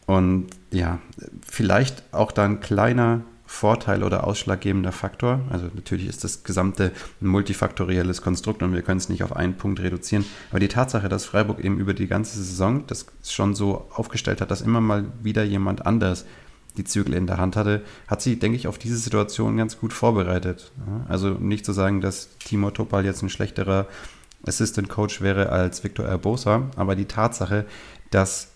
Und 0.06 0.48
ja, 0.72 1.00
vielleicht 1.48 2.04
auch 2.12 2.32
da 2.32 2.44
ein 2.44 2.60
kleiner 2.60 3.22
Vorteil 3.54 4.04
oder 4.04 4.26
ausschlaggebender 4.26 4.92
Faktor. 4.92 5.42
Also 5.52 5.68
natürlich 5.76 6.08
ist 6.08 6.24
das 6.24 6.44
gesamte 6.44 6.92
ein 7.22 7.28
multifaktorielles 7.28 8.24
Konstrukt 8.24 8.64
und 8.64 8.74
wir 8.74 8.82
können 8.82 8.98
es 8.98 9.10
nicht 9.10 9.24
auf 9.24 9.36
einen 9.36 9.58
Punkt 9.58 9.80
reduzieren. 9.80 10.26
Aber 10.50 10.60
die 10.60 10.68
Tatsache, 10.68 11.08
dass 11.08 11.26
Freiburg 11.26 11.64
eben 11.64 11.78
über 11.78 11.94
die 11.94 12.08
ganze 12.08 12.36
Saison 12.42 12.84
das 12.88 13.06
schon 13.24 13.54
so 13.54 13.88
aufgestellt 13.94 14.42
hat, 14.42 14.50
dass 14.50 14.62
immer 14.62 14.82
mal 14.82 15.06
wieder 15.22 15.44
jemand 15.44 15.86
anders 15.86 16.26
die 16.78 16.84
Zügel 16.84 17.14
in 17.14 17.28
der 17.28 17.38
Hand 17.38 17.56
hatte, 17.56 17.84
hat 18.08 18.24
sie, 18.24 18.40
denke 18.40 18.58
ich, 18.58 18.68
auf 18.68 18.80
diese 18.80 18.98
Situation 18.98 19.56
ganz 19.56 19.80
gut 19.80 19.94
vorbereitet. 19.94 20.72
Also 21.08 21.30
nicht 21.30 21.64
zu 21.64 21.74
sagen, 21.74 22.02
dass 22.02 22.36
Timo 22.40 22.72
Topal 22.72 23.06
jetzt 23.06 23.22
ein 23.22 23.30
schlechterer 23.30 23.86
Assistant 24.48 24.90
Coach 24.90 25.22
wäre 25.22 25.50
als 25.50 25.84
Victor 25.84 26.08
Erbosa, 26.08 26.72
aber 26.76 26.96
die 26.96 27.06
Tatsache, 27.06 27.66
dass 28.10 28.53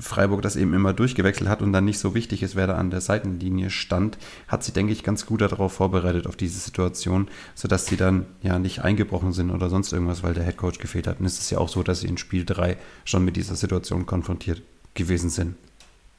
Freiburg 0.00 0.40
das 0.40 0.56
eben 0.56 0.72
immer 0.72 0.94
durchgewechselt 0.94 1.48
hat 1.48 1.60
und 1.60 1.72
dann 1.72 1.84
nicht 1.84 1.98
so 1.98 2.14
wichtig 2.14 2.42
ist, 2.42 2.56
wer 2.56 2.66
da 2.66 2.76
an 2.76 2.90
der 2.90 3.02
Seitenlinie 3.02 3.68
stand, 3.68 4.16
hat 4.48 4.64
sie, 4.64 4.72
denke 4.72 4.92
ich, 4.92 5.04
ganz 5.04 5.26
gut 5.26 5.42
darauf 5.42 5.74
vorbereitet, 5.74 6.26
auf 6.26 6.36
diese 6.36 6.58
Situation, 6.58 7.28
sodass 7.54 7.86
sie 7.86 7.96
dann 7.96 8.26
ja 8.42 8.58
nicht 8.58 8.80
eingebrochen 8.80 9.32
sind 9.32 9.50
oder 9.50 9.68
sonst 9.68 9.92
irgendwas, 9.92 10.22
weil 10.22 10.32
der 10.34 10.44
Headcoach 10.44 10.78
gefehlt 10.78 11.06
hat. 11.06 11.20
Und 11.20 11.26
es 11.26 11.38
ist 11.38 11.50
ja 11.50 11.58
auch 11.58 11.68
so, 11.68 11.82
dass 11.82 12.00
sie 12.00 12.08
in 12.08 12.16
Spiel 12.16 12.44
3 12.46 12.78
schon 13.04 13.24
mit 13.24 13.36
dieser 13.36 13.54
Situation 13.54 14.06
konfrontiert 14.06 14.62
gewesen 14.94 15.28
sind. 15.28 15.56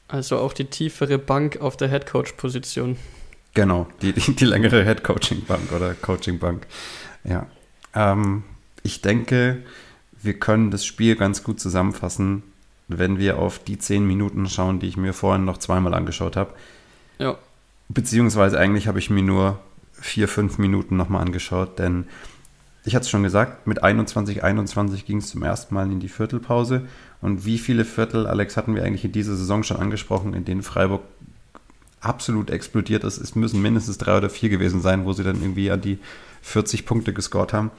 Also 0.06 0.38
auch 0.38 0.52
die 0.52 0.66
tiefere 0.66 1.18
Bank 1.18 1.60
auf 1.60 1.76
der 1.76 1.88
Headcoach-Position. 1.88 2.96
Genau, 3.54 3.88
die, 4.02 4.12
die, 4.12 4.34
die 4.36 4.44
längere 4.44 4.84
Headcoaching-Bank 4.84 5.72
oder 5.72 5.94
Coaching-Bank. 5.94 6.66
Ja. 7.24 7.46
Ähm, 7.94 8.44
ich 8.82 9.00
denke, 9.00 9.62
wir 10.22 10.38
können 10.38 10.70
das 10.70 10.84
Spiel 10.84 11.16
ganz 11.16 11.42
gut 11.42 11.58
zusammenfassen 11.58 12.44
wenn 12.88 13.18
wir 13.18 13.38
auf 13.38 13.58
die 13.58 13.78
zehn 13.78 14.06
Minuten 14.06 14.48
schauen, 14.48 14.78
die 14.78 14.88
ich 14.88 14.96
mir 14.96 15.12
vorhin 15.12 15.44
noch 15.44 15.58
zweimal 15.58 15.94
angeschaut 15.94 16.36
habe. 16.36 16.52
Ja. 17.18 17.36
Beziehungsweise 17.88 18.58
eigentlich 18.58 18.88
habe 18.88 18.98
ich 18.98 19.10
mir 19.10 19.22
nur 19.22 19.58
vier, 19.92 20.28
fünf 20.28 20.58
Minuten 20.58 20.96
nochmal 20.96 21.22
angeschaut, 21.22 21.78
denn 21.78 22.06
ich 22.84 22.94
hatte 22.94 23.04
es 23.04 23.10
schon 23.10 23.22
gesagt, 23.22 23.66
mit 23.66 23.82
21, 23.82 24.44
21 24.44 25.06
ging 25.06 25.18
es 25.18 25.28
zum 25.28 25.42
ersten 25.42 25.74
Mal 25.74 25.90
in 25.90 26.00
die 26.00 26.08
Viertelpause. 26.08 26.86
Und 27.22 27.46
wie 27.46 27.58
viele 27.58 27.86
Viertel, 27.86 28.26
Alex, 28.26 28.58
hatten 28.58 28.74
wir 28.74 28.84
eigentlich 28.84 29.06
in 29.06 29.12
dieser 29.12 29.36
Saison 29.36 29.62
schon 29.62 29.78
angesprochen, 29.78 30.34
in 30.34 30.44
denen 30.44 30.62
Freiburg 30.62 31.00
absolut 32.00 32.50
explodiert 32.50 33.02
ist. 33.02 33.16
Es 33.16 33.34
müssen 33.34 33.62
mindestens 33.62 33.96
drei 33.96 34.18
oder 34.18 34.28
vier 34.28 34.50
gewesen 34.50 34.82
sein, 34.82 35.06
wo 35.06 35.14
sie 35.14 35.24
dann 35.24 35.40
irgendwie 35.40 35.70
an 35.70 35.80
die 35.80 35.98
40 36.42 36.84
Punkte 36.84 37.14
gescored 37.14 37.54
haben. 37.54 37.70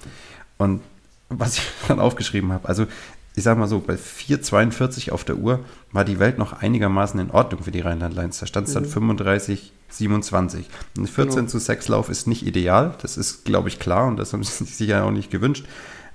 Und 0.58 0.82
was 1.30 1.58
ich 1.58 1.64
dann 1.88 2.00
aufgeschrieben 2.00 2.52
habe, 2.52 2.68
also 2.68 2.88
ich 3.36 3.44
sag 3.44 3.58
mal 3.58 3.68
so, 3.68 3.80
bei 3.80 3.96
4,42 3.96 5.12
auf 5.12 5.25
der 5.25 5.38
Uhr 5.38 5.60
war 5.92 6.06
die 6.06 6.20
Welt 6.20 6.38
noch 6.38 6.54
einigermaßen 6.54 7.20
in 7.20 7.32
Ordnung 7.32 7.63
für 7.63 7.72
die 7.72 7.82
Rheinland-Lions. 7.82 8.39
Da 8.39 8.46
stand 8.46 8.68
es 8.68 8.74
dann 8.74 8.84
mhm. 8.84 8.89
35, 8.89 9.74
27. 9.89 10.70
Ein 10.98 11.08
14 11.08 11.36
genau. 11.36 11.48
zu 11.50 11.60
6 11.60 11.88
Lauf 11.89 12.10
ist 12.10 12.27
nicht 12.27 12.46
ideal, 12.46 12.96
das 13.01 13.18
ist, 13.18 13.44
glaube 13.46 13.68
ich, 13.68 13.80
klar 13.80 14.08
und 14.08 14.18
das 14.18 14.34
haben 14.34 14.44
sie 14.44 14.63
sich 14.63 14.75
sicher 14.75 15.04
auch 15.04 15.12
nicht 15.12 15.32
gewünscht. 15.32 15.65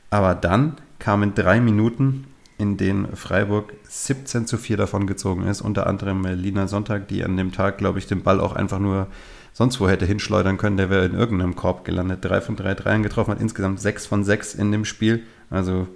Aber 0.08 0.34
dann 0.34 0.76
kamen 0.98 1.34
drei 1.34 1.60
Minuten, 1.60 2.26
in 2.58 2.76
denen 2.76 3.16
Freiburg 3.16 3.72
17 3.88 4.46
zu 4.46 4.58
4 4.58 4.76
davon 4.76 5.06
gezogen 5.06 5.46
ist. 5.46 5.60
Unter 5.60 5.86
anderem 5.86 6.24
Lina 6.24 6.68
Sonntag, 6.68 7.08
die 7.08 7.24
an 7.24 7.36
dem 7.36 7.52
Tag, 7.52 7.78
glaube 7.78 7.98
ich, 7.98 8.06
den 8.06 8.22
Ball 8.22 8.40
auch 8.40 8.54
einfach 8.54 8.78
nur 8.78 9.06
sonst 9.52 9.80
wo 9.80 9.88
hätte 9.88 10.06
hinschleudern 10.06 10.58
können. 10.58 10.76
Der 10.76 10.90
wäre 10.90 11.04
in 11.06 11.14
irgendeinem 11.14 11.56
Korb 11.56 11.84
gelandet. 11.84 12.24
Drei 12.24 12.40
von 12.40 12.56
drei 12.56 12.74
Dreiern 12.74 13.02
getroffen, 13.02 13.32
hat 13.32 13.40
insgesamt 13.40 13.80
sechs 13.80 14.06
von 14.06 14.24
sechs 14.24 14.54
in 14.54 14.72
dem 14.72 14.84
Spiel. 14.84 15.22
Also, 15.48 15.88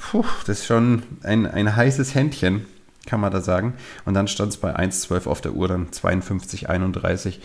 puh, 0.00 0.24
das 0.46 0.60
ist 0.60 0.66
schon 0.66 1.02
ein, 1.22 1.46
ein 1.46 1.76
heißes 1.76 2.14
Händchen, 2.14 2.66
kann 3.06 3.20
man 3.20 3.32
da 3.32 3.40
sagen. 3.40 3.74
Und 4.04 4.14
dann 4.14 4.28
stand 4.28 4.52
es 4.52 4.56
bei 4.58 4.74
1,12 4.74 5.26
auf 5.26 5.40
der 5.40 5.52
Uhr, 5.52 5.68
dann 5.68 5.92
52, 5.92 6.68
31. 6.68 7.40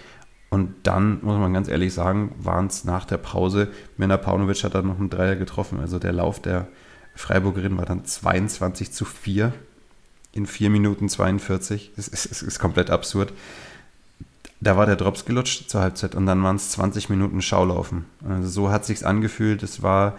Und 0.50 0.74
dann, 0.84 1.20
muss 1.22 1.38
man 1.38 1.54
ganz 1.54 1.68
ehrlich 1.68 1.94
sagen, 1.94 2.34
waren 2.40 2.68
es 2.68 2.86
nach 2.86 3.06
der 3.06 3.18
Pause, 3.18 3.70
Mena 3.98 4.18
Paunovic 4.18 4.64
hat 4.64 4.76
dann 4.76 4.88
noch 4.88 5.00
einen 5.00 5.10
Dreier 5.10 5.36
getroffen. 5.36 5.80
Also 5.80 6.00
der 6.00 6.14
Lauf 6.14 6.42
der 6.42 6.68
Freiburgerin 7.16 7.78
war 7.78 7.86
dann 7.86 8.06
22 8.06 8.92
zu 8.92 9.06
4 9.06 9.54
in 10.32 10.46
4 10.46 10.70
Minuten 10.70 11.10
42. 11.10 11.92
Das 11.96 12.08
ist, 12.08 12.30
das 12.30 12.42
ist 12.42 12.60
komplett 12.60 12.90
absurd. 12.90 13.34
Da 14.62 14.78
war 14.78 14.86
der 14.86 14.96
Drops 14.96 15.26
gelutscht 15.26 15.70
zur 15.70 15.82
Halbzeit 15.82 16.16
und 16.16 16.26
dann 16.26 16.42
waren 16.44 16.56
es 16.56 16.72
20 16.72 17.10
Minuten 17.10 17.42
Schaulaufen. 17.42 18.06
Also 18.28 18.48
so 18.48 18.70
hat 18.70 18.86
sich's 18.86 19.04
angefühlt. 19.04 19.64
Es 19.64 19.82
war, 19.82 20.18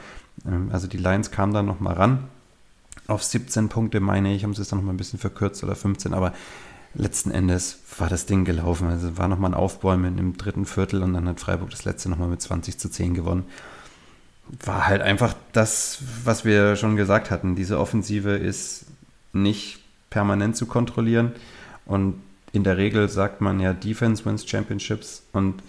also 0.71 0.87
die 0.87 0.99
Lions 0.99 1.31
kamen 1.31 1.53
dann 1.53 1.67
nochmal 1.67 1.95
ran. 1.95 2.25
Auf 3.07 3.23
17 3.23 3.69
Punkte, 3.69 4.01
meine 4.01 4.35
ich, 4.35 4.45
haben 4.45 4.55
sie 4.55 4.63
es 4.63 4.69
dann 4.69 4.79
nochmal 4.79 4.95
ein 4.95 4.99
bisschen 4.99 5.19
verkürzt 5.19 5.63
oder 5.63 5.77
15, 5.77 6.13
aber 6.15 6.33
letzten 6.95 7.31
Endes 7.31 7.79
war 7.99 8.09
das 8.09 8.27
Ding 8.27 8.45
gelaufen. 8.45 8.89
Also 8.89 9.17
war 9.19 9.29
nochmal 9.29 9.51
ein 9.51 9.55
Aufbäumen 9.55 10.19
im 10.19 10.37
dritten 10.37 10.67
Viertel 10.67 11.03
und 11.03 11.15
dann 11.15 11.29
hat 11.29 11.41
Freiburg 11.41 11.71
das 11.71 11.85
letzte 11.85 12.09
nochmal 12.09 12.29
mit 12.29 12.41
20 12.41 12.79
zu 12.79 12.89
10 12.89 13.15
gewonnen. 13.15 13.45
War 14.65 14.87
halt 14.87 15.03
einfach 15.03 15.35
das, 15.53 15.99
was 16.25 16.45
wir 16.45 16.77
schon 16.77 16.97
gesagt 16.97 17.31
hatten. 17.31 17.57
Diese 17.57 17.79
Offensive 17.79 18.31
ist 18.31 18.87
nicht 19.33 19.81
permanent 20.11 20.57
zu 20.57 20.67
kontrollieren 20.67 21.33
und 21.85 22.15
in 22.53 22.65
der 22.65 22.77
Regel 22.77 23.09
sagt 23.09 23.41
man 23.41 23.61
ja, 23.61 23.73
Defense 23.73 24.25
wins 24.25 24.49
Championships 24.49 25.23
und 25.33 25.63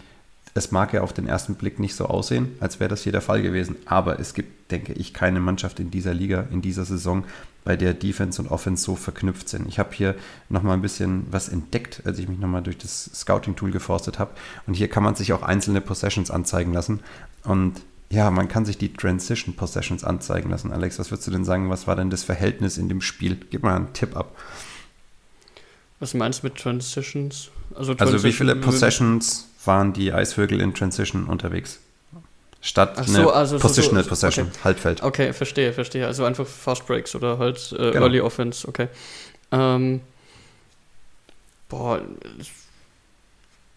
es 0.58 0.72
mag 0.72 0.94
ja 0.94 1.02
auf 1.02 1.14
den 1.14 1.28
ersten 1.28 1.56
Blick 1.56 1.80
nicht 1.80 1.96
so 1.96 2.06
aussehen, 2.06 2.56
als 2.60 2.80
wäre 2.80 2.90
das 2.90 3.04
hier 3.04 3.12
der 3.12 3.22
Fall 3.22 3.42
gewesen. 3.42 3.76
Aber 3.86 4.20
es 4.20 4.34
gibt, 4.34 4.72
denke 4.72 4.94
ich, 4.94 5.14
keine 5.14 5.40
Mannschaft 5.40 5.80
in 5.80 5.92
dieser 5.92 6.14
Liga, 6.14 6.48
in 6.52 6.62
dieser 6.62 6.84
Saison, 6.84 7.26
bei 7.64 7.76
der 7.76 7.94
Defense 7.94 8.42
und 8.42 8.50
Offense 8.50 8.84
so 8.84 8.96
verknüpft 8.96 9.50
sind. 9.50 9.68
Ich 9.68 9.78
habe 9.78 9.94
hier 9.94 10.16
nochmal 10.50 10.74
ein 10.74 10.82
bisschen 10.82 11.28
was 11.30 11.50
entdeckt, 11.50 12.02
als 12.06 12.18
ich 12.18 12.28
mich 12.28 12.40
nochmal 12.40 12.64
durch 12.64 12.78
das 12.78 13.10
Scouting-Tool 13.14 13.72
geforstet 13.72 14.20
habe. 14.20 14.32
Und 14.66 14.74
hier 14.74 14.88
kann 14.88 15.04
man 15.04 15.16
sich 15.16 15.34
auch 15.34 15.44
einzelne 15.44 15.82
Possessions 15.82 16.32
anzeigen 16.32 16.74
lassen. 16.74 17.02
Und 17.44 17.82
ja, 18.10 18.32
man 18.32 18.48
kann 18.48 18.66
sich 18.66 18.78
die 18.78 18.94
Transition 18.94 19.56
Possessions 19.56 20.04
anzeigen 20.04 20.50
lassen. 20.50 20.72
Alex, 20.72 20.98
was 20.98 21.12
würdest 21.12 21.28
du 21.28 21.32
denn 21.32 21.46
sagen? 21.46 21.70
Was 21.70 21.88
war 21.88 21.96
denn 21.96 22.10
das 22.10 22.24
Verhältnis 22.24 22.78
in 22.78 22.90
dem 22.90 23.02
Spiel? 23.02 23.38
Gib 23.52 23.64
mal 23.64 23.76
einen 23.76 23.94
Tipp 23.94 24.16
ab. 24.16 24.36
Was 26.00 26.14
meinst 26.14 26.44
du 26.44 26.48
mit 26.48 26.56
Transitions? 26.56 27.50
Also, 27.76 27.94
Transition 27.94 28.14
also 28.14 28.24
wie 28.24 28.32
viele 28.32 28.56
Possessions 28.56 29.48
waren 29.68 29.94
die 29.94 30.14
Eisvögel 30.14 30.62
in 30.62 30.74
Transition 30.74 31.26
unterwegs? 31.26 31.80
Statt 32.62 32.98
so, 33.06 33.20
eine 33.20 33.32
also 33.32 33.60
Positional 33.60 34.04
so, 34.04 34.10
so, 34.10 34.10
Possession, 34.10 34.48
okay. 34.48 34.60
Halbfeld. 34.64 35.04
Okay, 35.04 35.34
verstehe, 35.34 35.74
verstehe. 35.74 36.08
Also 36.08 36.26
einfach 36.26 36.48
Fast 36.48 36.88
Breaks 36.88 37.16
oder 37.16 37.38
halt 37.38 37.72
äh, 37.74 37.92
genau. 37.92 38.06
Early 38.06 38.22
Offense, 38.22 38.68
okay. 38.68 38.88
Ähm, 39.52 40.02
boah, 41.70 42.02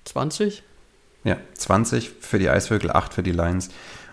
20? 0.04 0.62
Ja, 1.24 1.36
20 1.54 2.10
für 2.20 2.38
die 2.38 2.48
Eisvögel, 2.48 2.90
8 2.90 3.12
für 3.12 3.22
die 3.22 3.32
Lions. 3.32 3.68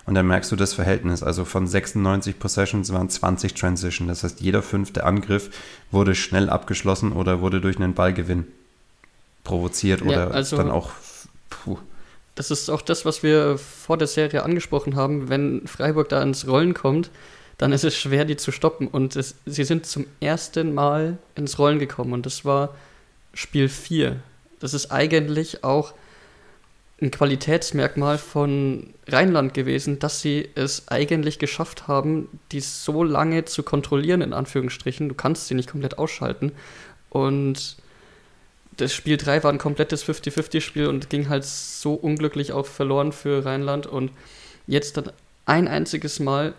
Und 0.05 0.15
dann 0.15 0.25
merkst 0.27 0.51
du 0.51 0.55
das 0.55 0.73
Verhältnis. 0.73 1.21
Also 1.21 1.43
von 1.43 1.67
96 1.67 2.39
Possessions 2.39 2.93
waren 2.93 3.09
20 3.09 3.53
Transition. 3.53 4.07
Das 4.07 4.23
heißt, 4.23 4.39
jeder 4.39 4.61
fünfte 4.61 5.03
Angriff 5.03 5.49
wurde 5.91 6.15
schnell 6.15 6.49
abgeschlossen 6.49 7.11
oder 7.11 7.41
wurde 7.41 7.59
durch 7.61 7.77
einen 7.77 7.93
Ballgewinn 7.93 8.47
provoziert 9.43 10.01
oder 10.01 10.11
ja, 10.11 10.27
also 10.27 10.57
dann 10.57 10.71
auch. 10.71 10.91
Puh. 11.49 11.77
Das 12.35 12.51
ist 12.51 12.69
auch 12.69 12.83
das, 12.83 13.03
was 13.03 13.23
wir 13.23 13.57
vor 13.57 13.97
der 13.97 14.07
Serie 14.07 14.43
angesprochen 14.43 14.95
haben. 14.95 15.27
Wenn 15.27 15.65
Freiburg 15.67 16.09
da 16.09 16.21
ins 16.21 16.47
Rollen 16.47 16.75
kommt, 16.75 17.09
dann 17.57 17.71
ist 17.71 17.83
es 17.83 17.97
schwer, 17.97 18.25
die 18.25 18.37
zu 18.37 18.51
stoppen. 18.51 18.87
Und 18.87 19.15
es, 19.15 19.35
sie 19.45 19.63
sind 19.63 19.87
zum 19.87 20.05
ersten 20.19 20.73
Mal 20.73 21.17
ins 21.35 21.57
Rollen 21.57 21.79
gekommen. 21.79 22.13
Und 22.13 22.27
das 22.27 22.45
war 22.45 22.75
Spiel 23.33 23.69
4. 23.69 24.17
Das 24.59 24.75
ist 24.75 24.91
eigentlich 24.91 25.63
auch 25.63 25.93
ein 27.01 27.11
Qualitätsmerkmal 27.11 28.17
von 28.17 28.93
Rheinland 29.07 29.53
gewesen, 29.53 29.99
dass 29.99 30.21
sie 30.21 30.49
es 30.55 30.87
eigentlich 30.87 31.37
geschafft 31.39 31.87
haben, 31.87 32.39
die 32.51 32.59
so 32.59 33.03
lange 33.03 33.45
zu 33.45 33.63
kontrollieren, 33.63 34.21
in 34.21 34.33
Anführungsstrichen. 34.33 35.09
Du 35.09 35.15
kannst 35.15 35.47
sie 35.47 35.55
nicht 35.55 35.69
komplett 35.69 35.97
ausschalten. 35.97 36.51
Und 37.09 37.77
das 38.77 38.93
Spiel 38.93 39.17
3 39.17 39.43
war 39.43 39.51
ein 39.51 39.57
komplettes 39.57 40.05
50-50-Spiel 40.05 40.87
und 40.87 41.09
ging 41.09 41.29
halt 41.29 41.45
so 41.45 41.93
unglücklich 41.93 42.53
auch 42.53 42.65
verloren 42.65 43.11
für 43.11 43.45
Rheinland. 43.45 43.87
Und 43.87 44.11
jetzt 44.67 44.97
dann 44.97 45.11
ein 45.45 45.67
einziges 45.67 46.19
Mal 46.19 46.53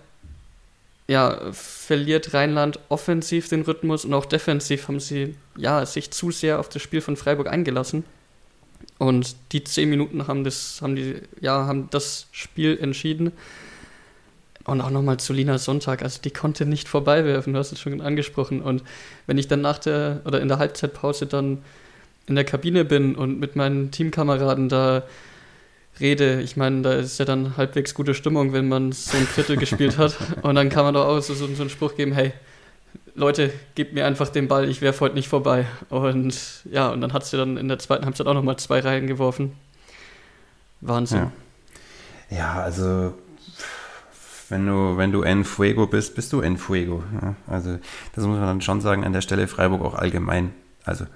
ja, 1.08 1.52
verliert 1.52 2.34
Rheinland 2.34 2.78
offensiv 2.90 3.48
den 3.48 3.62
Rhythmus 3.62 4.04
und 4.04 4.12
auch 4.12 4.26
defensiv 4.26 4.88
haben 4.88 5.00
sie 5.00 5.36
ja, 5.56 5.86
sich 5.86 6.10
zu 6.10 6.30
sehr 6.30 6.60
auf 6.60 6.68
das 6.68 6.82
Spiel 6.82 7.00
von 7.00 7.16
Freiburg 7.16 7.48
eingelassen. 7.48 8.04
Und 8.98 9.36
die 9.52 9.64
zehn 9.64 9.88
Minuten 9.88 10.26
haben 10.26 10.44
das, 10.44 10.82
haben 10.82 10.96
die, 10.96 11.16
ja, 11.40 11.66
haben 11.66 11.88
das 11.90 12.26
Spiel 12.30 12.78
entschieden. 12.78 13.32
Und 14.64 14.82
auch 14.82 14.90
nochmal 14.90 15.18
zu 15.18 15.32
Lina 15.32 15.56
Sonntag, 15.56 16.02
also 16.02 16.20
die 16.20 16.30
konnte 16.30 16.66
nicht 16.66 16.88
vorbeiwerfen, 16.88 17.54
du 17.54 17.58
hast 17.58 17.72
es 17.72 17.80
schon 17.80 18.02
angesprochen. 18.02 18.60
Und 18.60 18.82
wenn 19.26 19.38
ich 19.38 19.48
dann 19.48 19.62
nach 19.62 19.78
der 19.78 20.20
oder 20.26 20.42
in 20.42 20.48
der 20.48 20.58
Halbzeitpause 20.58 21.26
dann 21.26 21.62
in 22.28 22.34
der 22.34 22.44
Kabine 22.44 22.84
bin 22.84 23.14
und 23.14 23.38
mit 23.40 23.56
meinen 23.56 23.90
Teamkameraden 23.90 24.68
da 24.68 25.04
rede, 26.00 26.40
ich 26.42 26.56
meine, 26.56 26.82
da 26.82 26.92
ist 26.94 27.18
ja 27.18 27.24
dann 27.24 27.56
halbwegs 27.56 27.94
gute 27.94 28.14
Stimmung, 28.14 28.52
wenn 28.52 28.68
man 28.68 28.92
so 28.92 29.16
ein 29.16 29.26
Viertel 29.26 29.56
gespielt 29.58 29.98
hat. 29.98 30.16
Und 30.42 30.54
dann 30.54 30.68
kann 30.68 30.84
man 30.84 30.94
doch 30.94 31.06
auch 31.06 31.20
so, 31.20 31.34
so 31.34 31.44
einen 31.44 31.70
Spruch 31.70 31.96
geben, 31.96 32.12
hey, 32.12 32.32
Leute, 33.14 33.52
gebt 33.74 33.94
mir 33.94 34.06
einfach 34.06 34.28
den 34.28 34.46
Ball, 34.46 34.68
ich 34.68 34.80
werfe 34.80 35.00
heute 35.00 35.16
nicht 35.16 35.28
vorbei. 35.28 35.66
Und 35.88 36.64
ja, 36.70 36.90
und 36.90 37.00
dann 37.00 37.12
hat 37.12 37.26
sie 37.26 37.36
dann 37.36 37.56
in 37.56 37.68
der 37.68 37.78
zweiten 37.78 38.04
Halbzeit 38.04 38.26
auch 38.26 38.34
nochmal 38.34 38.56
zwei 38.58 38.80
Reihen 38.80 39.06
geworfen. 39.06 39.52
Wahnsinn. 40.80 41.32
Ja, 42.30 42.36
ja 42.36 42.62
also 42.62 43.14
wenn 44.48 44.66
du, 44.66 44.96
wenn 44.96 45.12
du 45.12 45.22
en 45.22 45.44
fuego 45.44 45.86
bist, 45.86 46.14
bist 46.14 46.32
du 46.32 46.40
en 46.40 46.56
fuego. 46.56 47.02
Ja, 47.20 47.34
also 47.46 47.78
das 48.14 48.24
muss 48.24 48.38
man 48.38 48.46
dann 48.46 48.60
schon 48.60 48.80
sagen, 48.80 49.04
an 49.04 49.12
der 49.12 49.20
Stelle 49.20 49.48
Freiburg 49.48 49.82
auch 49.82 49.94
allgemein. 49.94 50.54
Also 50.84 51.06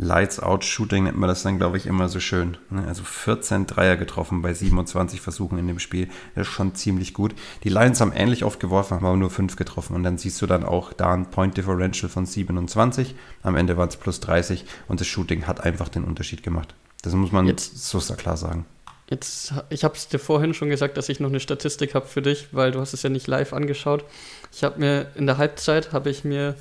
Lights 0.00 0.38
Out 0.38 0.64
Shooting 0.64 1.04
nennt 1.04 1.18
man 1.18 1.28
das 1.28 1.42
dann, 1.42 1.58
glaube 1.58 1.76
ich, 1.76 1.86
immer 1.86 2.08
so 2.08 2.20
schön. 2.20 2.56
Ne? 2.70 2.86
Also 2.86 3.02
14 3.02 3.66
Dreier 3.66 3.96
getroffen 3.96 4.42
bei 4.42 4.54
27 4.54 5.20
Versuchen 5.20 5.58
in 5.58 5.66
dem 5.66 5.80
Spiel. 5.80 6.08
Das 6.36 6.46
ist 6.46 6.52
schon 6.52 6.76
ziemlich 6.76 7.14
gut. 7.14 7.34
Die 7.64 7.68
Lions 7.68 8.00
haben 8.00 8.12
ähnlich 8.12 8.44
oft 8.44 8.60
geworfen, 8.60 8.94
haben 8.94 9.06
aber 9.06 9.16
nur 9.16 9.30
5 9.30 9.56
getroffen. 9.56 9.96
Und 9.96 10.04
dann 10.04 10.16
siehst 10.16 10.40
du 10.40 10.46
dann 10.46 10.64
auch 10.64 10.92
da 10.92 11.12
ein 11.12 11.30
Point 11.30 11.56
Differential 11.56 12.08
von 12.08 12.26
27. 12.26 13.16
Am 13.42 13.56
Ende 13.56 13.76
waren 13.76 13.88
es 13.88 13.96
plus 13.96 14.20
30 14.20 14.64
und 14.86 15.00
das 15.00 15.08
Shooting 15.08 15.48
hat 15.48 15.64
einfach 15.64 15.88
den 15.88 16.04
Unterschied 16.04 16.44
gemacht. 16.44 16.74
Das 17.02 17.12
muss 17.14 17.32
man 17.32 17.46
jetzt 17.46 17.88
so 17.88 17.98
klar 18.14 18.36
sagen. 18.36 18.66
Jetzt, 19.10 19.54
ich 19.70 19.84
habe 19.84 19.94
es 19.94 20.08
dir 20.08 20.18
vorhin 20.18 20.54
schon 20.54 20.68
gesagt, 20.68 20.96
dass 20.96 21.08
ich 21.08 21.18
noch 21.18 21.30
eine 21.30 21.40
Statistik 21.40 21.94
habe 21.94 22.06
für 22.06 22.22
dich, 22.22 22.48
weil 22.52 22.70
du 22.70 22.80
hast 22.80 22.92
es 22.92 23.02
ja 23.02 23.08
nicht 23.08 23.26
live 23.26 23.52
angeschaut. 23.52 24.04
Ich 24.52 24.62
habe 24.62 24.78
mir 24.78 25.10
in 25.16 25.26
der 25.26 25.38
Halbzeit 25.38 25.92
habe 25.92 26.10
ich 26.10 26.24
mir 26.24 26.54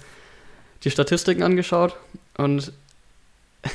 die 0.83 0.91
Statistiken 0.91 1.43
angeschaut 1.43 1.97
und 2.37 2.71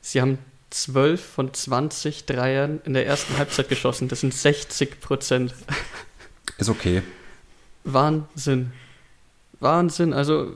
Sie 0.00 0.20
haben 0.20 0.38
12 0.70 1.24
von 1.24 1.54
20 1.54 2.26
Dreiern 2.26 2.80
in 2.84 2.94
der 2.94 3.06
ersten 3.06 3.38
Halbzeit 3.38 3.68
geschossen. 3.68 4.08
Das 4.08 4.20
sind 4.20 4.34
60 4.34 5.00
Prozent. 5.00 5.54
Ist 6.58 6.68
okay. 6.68 7.02
Wahnsinn. 7.84 8.72
Wahnsinn. 9.60 10.12
Also 10.12 10.52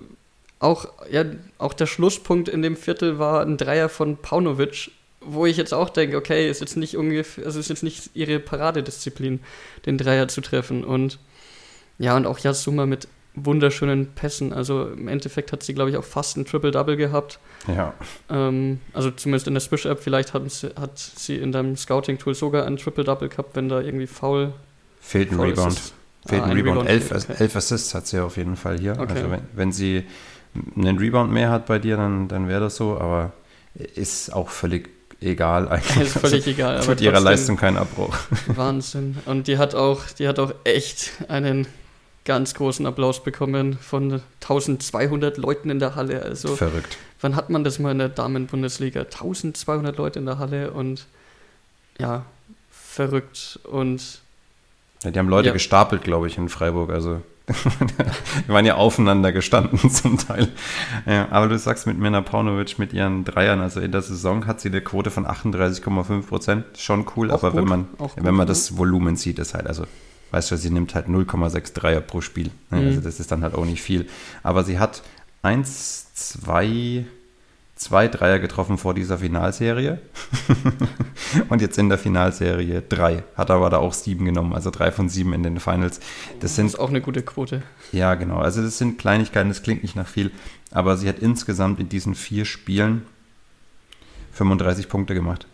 auch, 0.59 0.87
ja, 1.11 1.25
auch 1.59 1.73
der 1.73 1.87
Schlusspunkt 1.87 2.49
in 2.49 2.63
dem 2.63 2.77
Viertel 2.77 3.19
war 3.19 3.43
ein 3.43 3.57
Dreier 3.57 3.89
von 3.89 4.19
Paunovic, 4.19 4.91
wo 5.21 5.47
ich 5.47 5.57
jetzt 5.57 5.75
auch 5.75 5.91
denke, 5.91 6.17
okay, 6.17 6.51
ist 6.51 6.61
jetzt 6.61 6.77
nicht 6.77 6.97
ungefähr, 6.97 7.47
also 7.47 7.59
ist 7.59 7.69
jetzt 7.69 7.83
nicht 7.83 8.11
ihre 8.15 8.41
Paradedisziplin, 8.41 9.41
den 9.87 9.99
Dreier 9.99 10.29
zu 10.29 10.41
treffen. 10.41 10.85
Und 10.85 11.19
ja, 11.99 12.17
und 12.17 12.27
auch 12.27 12.39
Yasuma 12.39 12.87
mit 12.87 13.09
wunderschönen 13.35 14.07
Pässen. 14.15 14.53
Also 14.53 14.87
im 14.89 15.09
Endeffekt 15.09 15.53
hat 15.53 15.63
sie, 15.63 15.75
glaube 15.75 15.91
ich, 15.91 15.97
auch 15.97 16.05
fast 16.05 16.37
ein 16.37 16.45
Triple-Double 16.45 16.97
gehabt. 16.97 17.39
Ja. 17.69 17.95
Ähm, 18.29 18.81
also 18.93 19.11
zumindest 19.11 19.47
in 19.47 19.55
der 19.55 19.61
Swish-App, 19.61 20.01
vielleicht 20.01 20.35
hat 20.35 20.51
sie, 20.51 20.69
hat 20.79 20.99
sie 20.99 21.37
in 21.37 21.53
deinem 21.53 21.77
Scouting-Tool 21.77 22.35
sogar 22.35 22.67
ein 22.67 22.77
Triple-Double 22.77 23.29
gehabt, 23.29 23.55
wenn 23.57 23.69
da 23.69 23.81
irgendwie 23.81 24.07
faul. 24.07 24.53
Fehlt 25.01 25.31
ein 25.31 25.37
faul 25.37 25.49
Rebound. 25.51 25.73
ist. 25.73 25.95
Fehlt 26.27 26.43
Ah, 26.43 26.45
ein 26.47 26.51
ein 26.51 26.57
Rebound. 26.57 26.79
Rebound 26.81 26.89
Elf, 26.91 27.13
okay. 27.13 27.35
elf 27.39 27.57
Assists 27.57 27.95
hat 27.95 28.07
sie 28.07 28.21
auf 28.23 28.37
jeden 28.37 28.57
Fall 28.57 28.79
hier. 28.79 28.93
Okay. 28.99 29.13
Also 29.15 29.31
wenn, 29.31 29.41
wenn 29.55 29.73
sie 29.73 30.05
einen 30.77 30.99
Rebound 30.99 31.33
mehr 31.33 31.51
hat 31.51 31.67
bei 31.67 31.79
dir, 31.79 31.97
dann, 31.97 32.29
dann 32.29 32.49
wäre 32.49 32.61
das 32.61 32.77
so, 32.77 32.99
aber 32.99 33.33
ist 33.95 34.35
auch 34.35 34.49
völlig 34.51 34.91
egal 35.21 35.69
eigentlich. 35.69 36.09
Ist 36.09 36.19
völlig 36.19 36.47
egal. 36.47 36.77
Also, 36.77 36.89
aber 36.91 36.97
tut 36.97 37.05
ihrer 37.07 37.21
Leistung 37.21 37.57
keinen 37.57 37.77
Abbruch. 37.79 38.17
Wahnsinn. 38.49 39.17
Und 39.27 39.47
die 39.47 39.59
hat 39.59 39.75
auch, 39.75 40.03
die 40.19 40.27
hat 40.29 40.39
auch 40.39 40.53
echt 40.65 41.13
einen 41.29 41.67
ganz 42.31 42.55
großen 42.55 42.87
Applaus 42.87 43.25
bekommen 43.25 43.77
von 43.81 44.23
1200 44.41 45.37
Leuten 45.37 45.69
in 45.69 45.81
der 45.81 45.97
Halle. 45.97 46.23
Also 46.23 46.55
Verrückt. 46.55 46.97
wann 47.21 47.35
hat 47.35 47.51
man 47.51 47.65
das 47.65 47.81
mal 47.81 47.91
in 47.91 47.99
der 47.99 48.09
Damen-Bundesliga? 48.09 49.01
1200 49.01 49.97
Leute 49.97 50.21
in 50.21 50.27
der 50.27 50.39
Halle 50.39 50.71
und 50.71 51.07
ja, 51.99 52.25
verrückt. 52.71 53.59
Und 53.65 54.21
Ja, 55.03 55.11
die 55.11 55.19
haben 55.19 55.29
Leute 55.29 55.49
Ja. 55.49 55.53
gestapelt, 55.53 56.03
glaube 56.05 56.29
ich, 56.29 56.39
in 56.39 56.49
Freiburg. 56.49 56.91
Also 56.91 57.21
die 58.47 58.53
waren 58.53 58.65
ja 58.65 58.77
aufeinander 58.77 59.33
gestanden 59.33 59.91
zum 60.01 60.17
Teil. 60.19 60.47
Ja, 61.05 61.27
aber 61.33 61.49
du 61.49 61.59
sagst 61.59 61.85
mit 61.89 61.99
Mirna 61.99 62.21
Paunovic 62.21 62.79
mit 62.79 62.93
ihren 62.93 63.25
Dreiern, 63.25 63.61
also 63.61 63.81
in 63.81 63.91
der 63.91 64.03
Saison 64.03 64.47
hat 64.47 64.61
sie 64.61 64.69
eine 64.69 64.81
Quote 64.83 65.11
von 65.11 65.27
38,5 65.27 66.29
Prozent. 66.29 66.65
Schon 66.79 67.07
cool, 67.17 67.33
Auch 67.33 67.43
aber 67.43 67.55
wenn 67.55 67.61
gut, 67.63 67.69
man, 67.69 67.89
auch 67.99 68.13
wenn 68.17 68.37
man 68.37 68.47
das 68.47 68.77
Volumen 68.77 69.17
sieht, 69.17 69.41
ist 69.41 69.55
halt, 69.55 69.67
also 69.67 69.85
weißt 70.31 70.51
du, 70.51 70.57
sie 70.57 70.71
nimmt 70.71 70.95
halt 70.95 71.07
0,6 71.07 71.75
Dreier 71.75 72.01
pro 72.01 72.21
Spiel. 72.21 72.51
Ne? 72.71 72.81
Mhm. 72.81 72.87
Also 72.87 73.01
das 73.01 73.21
ist 73.21 73.31
dann 73.31 73.43
halt 73.43 73.55
auch 73.55 73.65
nicht 73.65 73.83
viel. 73.83 74.09
Aber 74.43 74.65
sie 74.65 74.79
hat 74.79 75.03
eins, 75.43 76.13
zwei, 76.15 77.05
zwei 77.75 78.09
Dreier 78.09 78.39
getroffen 78.39 78.79
vor 78.79 78.95
dieser 78.95 79.19
Finalserie. 79.19 80.01
Und 81.49 81.63
jetzt 81.63 81.79
in 81.79 81.89
der 81.89 81.99
Finalserie 81.99 82.83
drei. 82.83 83.25
Hat 83.37 83.51
aber 83.51 83.71
da 83.71 83.79
auch 83.79 83.95
sieben 83.95 84.25
genommen, 84.25 84.53
also 84.53 84.71
drei 84.71 84.93
von 84.93 85.09
sieben 85.09 85.33
in 85.33 85.43
den 85.43 85.61
Finals. 85.61 85.99
Das 85.99 86.07
das 86.41 86.57
sind 86.57 86.67
ist 86.67 86.79
auch 86.79 86.91
eine 86.91 87.01
gute 87.01 87.23
Quote. 87.23 87.63
ja, 87.93 88.15
genau. 88.15 88.39
Also 88.39 88.63
das 88.63 88.79
sind 88.79 88.99
Kleinigkeiten, 88.99 89.49
das 89.49 89.63
klingt 89.63 89.83
nicht 89.83 89.97
nach 89.97 90.07
viel, 90.07 90.31
aber 90.71 90.97
sie 90.97 91.09
hat 91.09 91.19
insgesamt 91.19 91.81
in 91.81 91.89
diesen 91.89 92.15
vier 92.15 92.45
Spielen 92.45 93.03
35 94.33 94.89
Punkte 94.89 95.15
gemacht. 95.15 95.47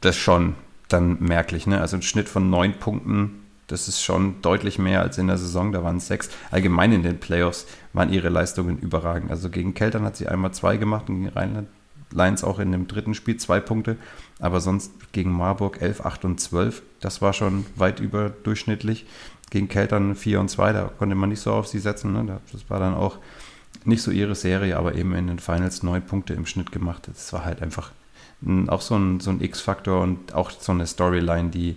Das 0.00 0.16
ist 0.16 0.22
schon 0.22 0.54
dann 0.88 1.18
merklich, 1.20 1.66
ne? 1.66 1.80
Also 1.80 1.96
ein 1.96 2.02
Schnitt 2.02 2.28
von 2.28 2.50
neun 2.50 2.74
Punkten, 2.74 3.44
das 3.66 3.86
ist 3.86 4.02
schon 4.02 4.40
deutlich 4.40 4.78
mehr 4.78 5.02
als 5.02 5.18
in 5.18 5.26
der 5.26 5.36
Saison, 5.36 5.72
da 5.72 5.84
waren 5.84 5.98
es 5.98 6.06
sechs. 6.06 6.30
Allgemein 6.50 6.92
in 6.92 7.02
den 7.02 7.20
Playoffs 7.20 7.66
waren 7.92 8.10
ihre 8.10 8.30
Leistungen 8.30 8.78
überragend. 8.78 9.30
Also 9.30 9.50
gegen 9.50 9.74
Keltern 9.74 10.04
hat 10.04 10.16
sie 10.16 10.26
einmal 10.26 10.52
zwei 10.52 10.78
gemacht 10.78 11.08
und 11.08 11.16
gegen 11.16 11.28
Rheinland 11.28 11.68
Lions 12.10 12.42
auch 12.42 12.58
in 12.58 12.72
dem 12.72 12.88
dritten 12.88 13.14
Spiel 13.14 13.36
zwei 13.36 13.60
Punkte, 13.60 13.96
aber 14.38 14.60
sonst 14.60 14.92
gegen 15.12 15.30
Marburg 15.30 15.82
11, 15.82 16.04
8 16.04 16.24
und 16.24 16.40
12, 16.40 16.82
das 17.00 17.20
war 17.20 17.32
schon 17.32 17.66
weit 17.76 18.00
überdurchschnittlich. 18.00 19.06
Gegen 19.50 19.68
Keltern 19.68 20.14
4 20.14 20.40
und 20.40 20.48
2, 20.48 20.72
da 20.72 20.90
konnte 20.98 21.14
man 21.14 21.30
nicht 21.30 21.40
so 21.40 21.52
auf 21.52 21.66
sie 21.66 21.78
setzen. 21.78 22.12
Ne? 22.12 22.40
Das 22.52 22.68
war 22.68 22.80
dann 22.80 22.94
auch 22.94 23.18
nicht 23.84 24.02
so 24.02 24.10
ihre 24.10 24.34
Serie, 24.34 24.76
aber 24.76 24.94
eben 24.94 25.14
in 25.14 25.26
den 25.26 25.38
Finals 25.38 25.82
neun 25.82 26.02
Punkte 26.02 26.34
im 26.34 26.44
Schnitt 26.44 26.72
gemacht. 26.72 27.08
Das 27.08 27.32
war 27.32 27.44
halt 27.44 27.62
einfach 27.62 27.90
ein, 27.90 27.94
auch 28.68 28.80
so 28.80 28.96
ein, 28.96 29.20
so 29.20 29.30
ein 29.30 29.40
X-Faktor 29.40 30.00
und 30.02 30.34
auch 30.34 30.50
so 30.50 30.72
eine 30.72 30.86
Storyline, 30.86 31.50
die 31.50 31.76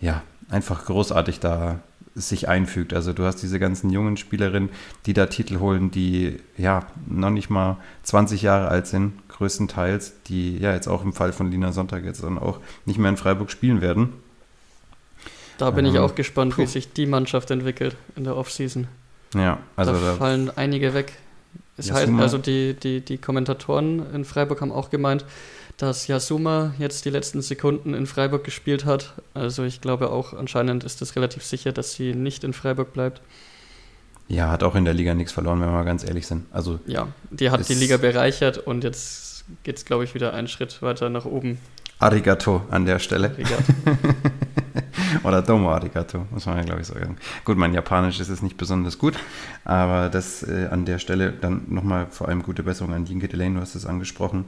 ja 0.00 0.22
einfach 0.50 0.84
großartig 0.84 1.40
da 1.40 1.80
sich 2.14 2.48
einfügt. 2.48 2.92
Also 2.92 3.12
du 3.12 3.24
hast 3.24 3.42
diese 3.42 3.58
ganzen 3.58 3.90
jungen 3.90 4.16
Spielerinnen, 4.16 4.70
die 5.06 5.14
da 5.14 5.26
Titel 5.26 5.58
holen, 5.58 5.90
die 5.90 6.38
ja 6.56 6.86
noch 7.06 7.30
nicht 7.30 7.50
mal 7.50 7.78
20 8.04 8.42
Jahre 8.42 8.68
alt 8.68 8.86
sind, 8.86 9.14
größtenteils, 9.28 10.14
die 10.26 10.58
ja 10.58 10.72
jetzt 10.72 10.86
auch 10.86 11.02
im 11.02 11.12
Fall 11.12 11.32
von 11.32 11.50
Lina 11.50 11.72
Sonntag 11.72 12.04
jetzt 12.04 12.22
dann 12.22 12.38
auch 12.38 12.60
nicht 12.84 12.98
mehr 12.98 13.10
in 13.10 13.16
Freiburg 13.16 13.50
spielen 13.50 13.80
werden. 13.80 14.12
Da 15.58 15.70
bin 15.70 15.86
ich 15.86 15.94
Ähm, 15.94 16.02
auch 16.02 16.14
gespannt, 16.14 16.56
wie 16.58 16.64
puh. 16.64 16.68
sich 16.68 16.92
die 16.92 17.06
Mannschaft 17.06 17.50
entwickelt 17.50 17.96
in 18.16 18.24
der 18.24 18.36
Offseason. 18.36 18.86
Ja, 19.34 19.58
also 19.76 19.92
da, 19.92 19.98
da, 19.98 20.14
fallen 20.14 20.50
einige 20.56 20.94
weg. 20.94 21.12
Es 21.76 21.90
heißt, 21.90 22.12
also 22.18 22.38
die, 22.38 22.74
die, 22.74 23.00
die 23.00 23.18
Kommentatoren 23.18 24.14
in 24.14 24.24
Freiburg 24.24 24.60
haben 24.60 24.70
auch 24.70 24.90
gemeint, 24.90 25.24
dass 25.76 26.06
Yasuma 26.06 26.74
jetzt 26.78 27.04
die 27.04 27.10
letzten 27.10 27.42
Sekunden 27.42 27.94
in 27.94 28.06
Freiburg 28.06 28.44
gespielt 28.44 28.84
hat. 28.84 29.14
Also 29.34 29.64
ich 29.64 29.80
glaube 29.80 30.10
auch, 30.10 30.32
anscheinend 30.32 30.84
ist 30.84 31.02
es 31.02 31.16
relativ 31.16 31.44
sicher, 31.44 31.72
dass 31.72 31.94
sie 31.94 32.14
nicht 32.14 32.44
in 32.44 32.52
Freiburg 32.52 32.92
bleibt. 32.92 33.20
ja, 34.28 34.50
hat 34.50 34.62
auch 34.62 34.74
in 34.74 34.84
der 34.84 34.94
Liga 34.94 35.14
nichts 35.14 35.32
verloren, 35.32 35.60
wenn 35.60 35.68
wir 35.68 35.72
mal 35.72 35.84
ganz 35.84 36.04
ehrlich 36.04 36.26
sind. 36.26 36.46
Also 36.52 36.78
Ja, 36.86 37.08
die 37.30 37.50
hat 37.50 37.68
die 37.68 37.74
Liga 37.74 37.96
bereichert 37.96 38.58
und 38.58 38.84
jetzt 38.84 39.44
geht 39.62 39.76
es, 39.76 39.84
glaube 39.84 40.04
ich, 40.04 40.14
wieder 40.14 40.32
einen 40.32 40.48
Schritt 40.48 40.80
weiter 40.80 41.08
nach 41.10 41.24
oben. 41.24 41.58
Arigato 41.98 42.62
an 42.70 42.86
der 42.86 42.98
Stelle. 42.98 43.34
Liga. 43.36 43.56
Oder 45.22 45.42
Domo 45.42 45.70
Arigato, 45.70 46.26
muss 46.30 46.46
man 46.46 46.56
ja, 46.56 46.64
glaube 46.64 46.80
ich, 46.80 46.86
sagen. 46.86 47.16
Gut, 47.44 47.56
mein 47.56 47.72
Japanisch 47.72 48.20
ist 48.20 48.28
es 48.28 48.42
nicht 48.42 48.56
besonders 48.56 48.98
gut, 48.98 49.14
aber 49.64 50.08
das 50.08 50.42
äh, 50.42 50.68
an 50.70 50.84
der 50.84 50.98
Stelle 50.98 51.32
dann 51.32 51.62
nochmal 51.68 52.06
vor 52.10 52.28
allem 52.28 52.42
gute 52.42 52.62
Besserung 52.62 52.92
an 52.92 53.06
Linke 53.06 53.28
Delane, 53.28 53.54
du 53.54 53.60
hast 53.60 53.74
es 53.74 53.86
angesprochen. 53.86 54.46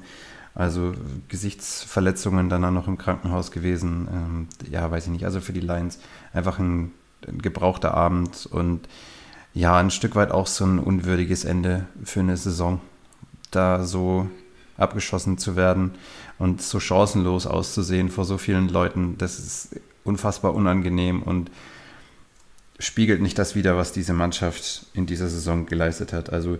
Also 0.57 0.95
Gesichtsverletzungen 1.29 2.49
dann 2.49 2.65
auch 2.65 2.71
noch 2.71 2.89
im 2.89 2.97
Krankenhaus 2.97 3.51
gewesen. 3.51 4.09
Ähm, 4.11 4.49
ja, 4.71 4.91
weiß 4.91 5.05
ich 5.05 5.11
nicht. 5.11 5.27
Also 5.27 5.41
für 5.41 5.53
die 5.53 5.61
Lions 5.61 5.99
einfach 6.33 6.59
ein, 6.59 6.93
ein 7.29 7.43
gebrauchter 7.43 7.93
Abend 7.93 8.47
und 8.47 8.89
ja, 9.53 9.77
ein 9.77 9.91
Stück 9.91 10.17
weit 10.17 10.33
auch 10.33 10.47
so 10.47 10.65
ein 10.65 10.79
unwürdiges 10.79 11.45
Ende 11.45 11.87
für 12.03 12.21
eine 12.21 12.39
Saison. 12.39 12.81
Da 13.51 13.85
so 13.85 14.29
abgeschossen 14.79 15.37
zu 15.37 15.57
werden 15.57 15.93
und 16.39 16.63
so 16.63 16.81
chancenlos 16.81 17.47
auszusehen 17.47 18.09
vor 18.11 18.25
so 18.25 18.39
vielen 18.39 18.71
Leuten, 18.71 19.17
das 19.19 19.39
ist 19.39 19.81
unfassbar 20.05 20.55
unangenehm 20.55 21.23
und 21.23 21.51
spiegelt 22.79 23.21
nicht 23.21 23.39
das 23.39 23.55
wider, 23.55 23.77
was 23.77 23.93
diese 23.93 24.15
Mannschaft 24.15 24.87
in 24.95 25.05
dieser 25.05 25.29
Saison 25.29 25.67
geleistet 25.67 26.15
hat. 26.15 26.31
Also 26.31 26.59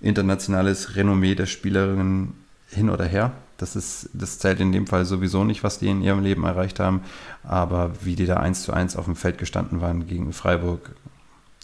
internationales 0.00 0.96
Renommee 0.96 1.34
der 1.36 1.46
Spielerinnen 1.46 2.45
hin 2.68 2.90
oder 2.90 3.04
her. 3.04 3.32
Das, 3.56 3.74
ist, 3.74 4.10
das 4.12 4.38
zählt 4.38 4.60
in 4.60 4.72
dem 4.72 4.86
Fall 4.86 5.04
sowieso 5.04 5.44
nicht, 5.44 5.64
was 5.64 5.78
die 5.78 5.88
in 5.88 6.02
ihrem 6.02 6.22
Leben 6.22 6.44
erreicht 6.44 6.78
haben. 6.78 7.00
Aber 7.42 7.92
wie 8.02 8.14
die 8.14 8.26
da 8.26 8.36
eins 8.36 8.62
zu 8.62 8.72
eins 8.72 8.96
auf 8.96 9.06
dem 9.06 9.16
Feld 9.16 9.38
gestanden 9.38 9.80
waren 9.80 10.06
gegen 10.06 10.32
Freiburg, 10.32 10.94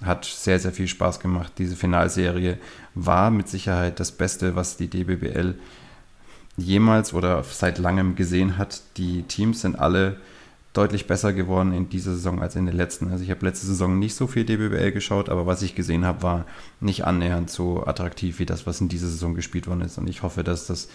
hat 0.02 0.24
sehr, 0.24 0.58
sehr 0.58 0.72
viel 0.72 0.88
Spaß 0.88 1.20
gemacht. 1.20 1.52
Diese 1.58 1.76
Finalserie 1.76 2.58
war 2.94 3.30
mit 3.30 3.48
Sicherheit 3.48 4.00
das 4.00 4.12
Beste, 4.12 4.56
was 4.56 4.76
die 4.76 4.88
DBBL 4.88 5.54
jemals 6.56 7.14
oder 7.14 7.42
seit 7.44 7.78
langem 7.78 8.16
gesehen 8.16 8.58
hat. 8.58 8.82
Die 8.96 9.22
Teams 9.22 9.60
sind 9.60 9.78
alle 9.78 10.16
deutlich 10.72 11.06
besser 11.06 11.32
geworden 11.32 11.72
in 11.72 11.88
dieser 11.88 12.12
Saison 12.12 12.40
als 12.40 12.56
in 12.56 12.64
der 12.64 12.74
letzten. 12.74 13.11
Also 13.11 13.24
ich 13.24 13.30
habe 13.30 13.44
letzte 13.44 13.66
Saison 13.66 13.98
nicht 13.98 14.14
so 14.14 14.26
viel 14.26 14.44
DBBL 14.44 14.92
geschaut, 14.92 15.28
aber 15.28 15.46
was 15.46 15.62
ich 15.62 15.74
gesehen 15.74 16.06
habe, 16.06 16.22
war 16.22 16.46
nicht 16.80 17.04
annähernd 17.04 17.50
so 17.50 17.85
attraktiv 17.85 18.38
wie 18.38 18.46
das, 18.46 18.66
was 18.66 18.80
in 18.80 18.88
dieser 18.88 19.08
Saison 19.08 19.35
gespielt 19.35 19.66
worden 19.66 19.82
ist. 19.82 19.98
Und 19.98 20.08
ich 20.08 20.22
hoffe, 20.22 20.44
dass 20.44 20.66
das 20.66 20.88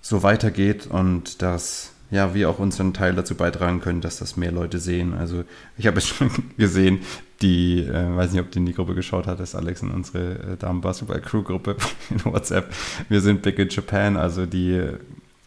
so 0.00 0.22
weitergeht 0.22 0.86
und 0.86 1.42
dass 1.42 1.92
ja, 2.10 2.34
wir 2.34 2.50
auch 2.50 2.58
unseren 2.58 2.92
Teil 2.92 3.14
dazu 3.14 3.34
beitragen 3.34 3.80
können, 3.80 4.00
dass 4.00 4.18
das 4.18 4.36
mehr 4.36 4.52
Leute 4.52 4.78
sehen. 4.78 5.14
Also 5.14 5.44
ich 5.76 5.86
habe 5.86 5.98
es 5.98 6.06
schon 6.08 6.30
gesehen, 6.56 7.00
die, 7.40 7.80
äh, 7.80 8.16
weiß 8.16 8.32
nicht, 8.32 8.40
ob 8.40 8.50
du 8.50 8.58
in 8.58 8.66
die 8.66 8.74
Gruppe 8.74 8.94
geschaut 8.94 9.26
hattest, 9.26 9.54
Alex, 9.54 9.82
in 9.82 9.90
unsere 9.90 10.52
äh, 10.52 10.56
Damen-Basketball-Crew-Gruppe 10.56 11.76
in 12.10 12.24
WhatsApp. 12.24 12.72
Wir 13.08 13.20
sind 13.20 13.42
Big 13.42 13.58
in 13.58 13.68
Japan, 13.68 14.16
also 14.16 14.46
die 14.46 14.80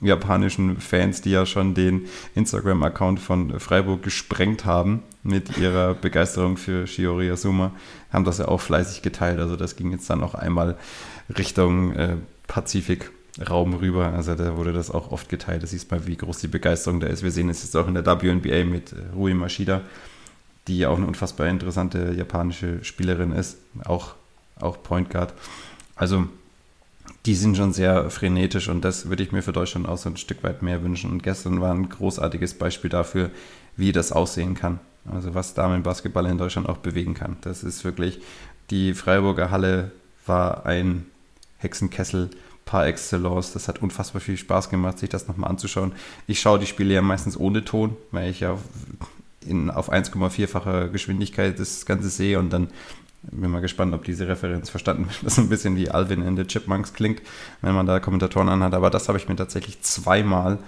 japanischen 0.02 0.80
Fans, 0.80 1.22
die 1.22 1.32
ja 1.32 1.46
schon 1.46 1.74
den 1.74 2.06
Instagram-Account 2.36 3.20
von 3.20 3.60
Freiburg 3.60 4.04
gesprengt 4.04 4.66
haben 4.66 5.04
mit 5.24 5.58
ihrer 5.58 5.94
Begeisterung 5.96 6.58
für 6.58 6.86
Shiori 6.86 7.30
Asuma, 7.32 7.72
haben 8.12 8.26
das 8.26 8.38
ja 8.38 8.48
auch 8.48 8.62
fleißig 8.62 9.02
geteilt. 9.02 9.40
Also 9.40 9.56
das 9.56 9.76
ging 9.76 9.92
jetzt 9.92 10.10
dann 10.10 10.24
auch 10.24 10.36
einmal 10.36 10.78
Richtung 11.36 11.94
äh, 11.94 12.16
Pazifikraum 12.48 13.74
rüber. 13.74 14.14
Also 14.14 14.36
da 14.36 14.56
wurde 14.56 14.72
das 14.72 14.92
auch 14.92 15.12
oft 15.12 15.30
geteilt. 15.30 15.64
Da 15.64 15.68
siehst 15.68 15.90
mal, 15.90 16.06
wie 16.06 16.16
groß 16.16 16.40
die 16.40 16.48
Begeisterung 16.48 17.00
da 17.00 17.08
ist. 17.08 17.24
Wir 17.24 17.32
sehen 17.32 17.50
es 17.50 17.64
jetzt 17.64 17.76
auch 17.76 17.88
in 17.88 17.96
der 17.96 18.06
WNBA 18.06 18.66
mit 18.66 18.94
äh, 18.94 18.98
Rui 19.16 19.34
Mashida, 19.34 19.82
die 20.68 20.80
ja 20.80 20.90
auch 20.90 20.98
eine 20.98 21.08
unfassbar 21.08 21.48
interessante 21.48 22.14
japanische 22.14 22.84
Spielerin 22.84 23.32
ist. 23.32 23.58
Auch, 23.84 24.14
auch 24.60 24.84
Point 24.84 25.10
Guard. 25.10 25.34
Also 25.96 26.28
die 27.26 27.36
sind 27.36 27.58
schon 27.58 27.74
sehr 27.74 28.10
frenetisch 28.10 28.70
und 28.70 28.82
das 28.82 29.10
würde 29.10 29.24
ich 29.24 29.32
mir 29.32 29.42
für 29.42 29.52
Deutschland 29.52 29.88
auch 29.88 29.98
so 29.98 30.10
ein 30.10 30.18
Stück 30.18 30.44
weit 30.44 30.62
mehr 30.62 30.84
wünschen. 30.84 31.12
Und 31.12 31.24
gestern 31.24 31.62
war 31.62 31.74
ein 31.74 31.90
großartiges 31.90 32.54
Beispiel 32.54 32.90
dafür, 32.90 33.32
wie 33.76 33.92
das 33.92 34.12
aussehen 34.12 34.56
kann. 34.56 34.80
Also 35.12 35.34
was 35.34 35.54
Damenbasketball 35.54 36.26
in 36.26 36.38
Deutschland 36.38 36.68
auch 36.68 36.78
bewegen 36.78 37.14
kann. 37.14 37.38
Das 37.42 37.64
ist 37.64 37.84
wirklich, 37.84 38.20
die 38.70 38.94
Freiburger 38.94 39.52
Halle 39.52 39.92
war 40.26 40.66
ein 40.66 41.06
Hexenkessel 41.58 42.30
par 42.66 42.86
excellence. 42.88 43.54
Das 43.54 43.68
hat 43.68 43.82
unfassbar 43.82 44.22
viel 44.22 44.38
Spaß 44.38 44.70
gemacht, 44.70 45.00
sich 45.00 45.10
das 45.10 45.28
nochmal 45.28 45.50
anzuschauen. 45.50 45.94
Ich 46.28 46.40
schaue 46.40 46.60
die 46.60 46.66
Spiele 46.66 46.94
ja 46.94 47.02
meistens 47.02 47.38
ohne 47.38 47.64
Ton, 47.66 47.96
weil 48.12 48.30
ich 48.30 48.42
ja 48.42 48.58
in, 49.46 49.72
auf 49.72 49.92
1,4-facher 49.92 50.90
Geschwindigkeit 50.90 51.60
das 51.60 51.86
Ganze 51.86 52.10
sehe 52.10 52.38
und 52.40 52.52
dann 52.52 52.70
Bin 53.24 53.52
mal 53.52 53.62
gespannt, 53.62 53.94
ob 53.94 54.04
diese 54.04 54.28
Referenz 54.28 54.70
verstanden 54.70 55.08
wird. 55.08 55.24
Ist 55.24 55.40
ein 55.40 55.50
bisschen 55.50 55.76
wie 55.76 55.90
Alvin 55.90 56.22
in 56.22 56.38
the 56.38 56.46
Chipmunks 56.46 56.94
klingt, 56.94 57.22
wenn 57.62 57.74
man 57.74 57.86
da 57.86 58.00
Kommentatoren 58.00 58.50
anhat. 58.50 58.74
Aber 58.74 58.90
das 58.90 59.08
habe 59.08 59.18
ich 59.18 59.28
mir 59.28 59.36
tatsächlich 59.36 59.82
zweimal 59.82 60.60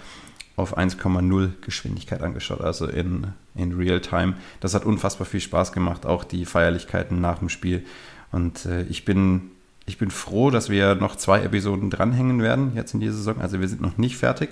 auf 0.56 0.78
1,0 0.78 1.52
Geschwindigkeit 1.62 2.22
angeschaut, 2.22 2.60
also 2.60 2.86
in, 2.86 3.28
in 3.56 3.78
Real 3.78 4.02
Time. 4.02 4.34
Das 4.60 4.74
hat 4.74 4.84
unfassbar 4.86 5.26
viel 5.26 5.40
Spaß 5.40 5.72
gemacht, 5.72 6.06
auch 6.06 6.26
die 6.26 6.46
Feierlichkeiten 6.46 7.22
nach 7.22 7.40
dem 7.40 7.48
Spiel. 7.48 7.86
Und 8.32 8.66
äh, 8.66 8.84
ich, 8.84 9.06
bin, 9.06 9.52
ich 9.86 9.98
bin 9.98 10.12
froh, 10.12 10.50
dass 10.50 10.70
wir 10.70 10.96
noch 10.96 11.16
zwei 11.16 11.42
Episoden 11.42 11.90
dranhängen 11.90 12.42
werden 12.42 12.74
jetzt 12.76 12.94
in 12.94 13.00
dieser 13.00 13.14
Saison. 13.14 13.40
Also 13.40 13.62
wir 13.62 13.70
sind 13.70 13.82
noch 13.82 13.98
nicht 13.98 14.18
fertig. 14.18 14.50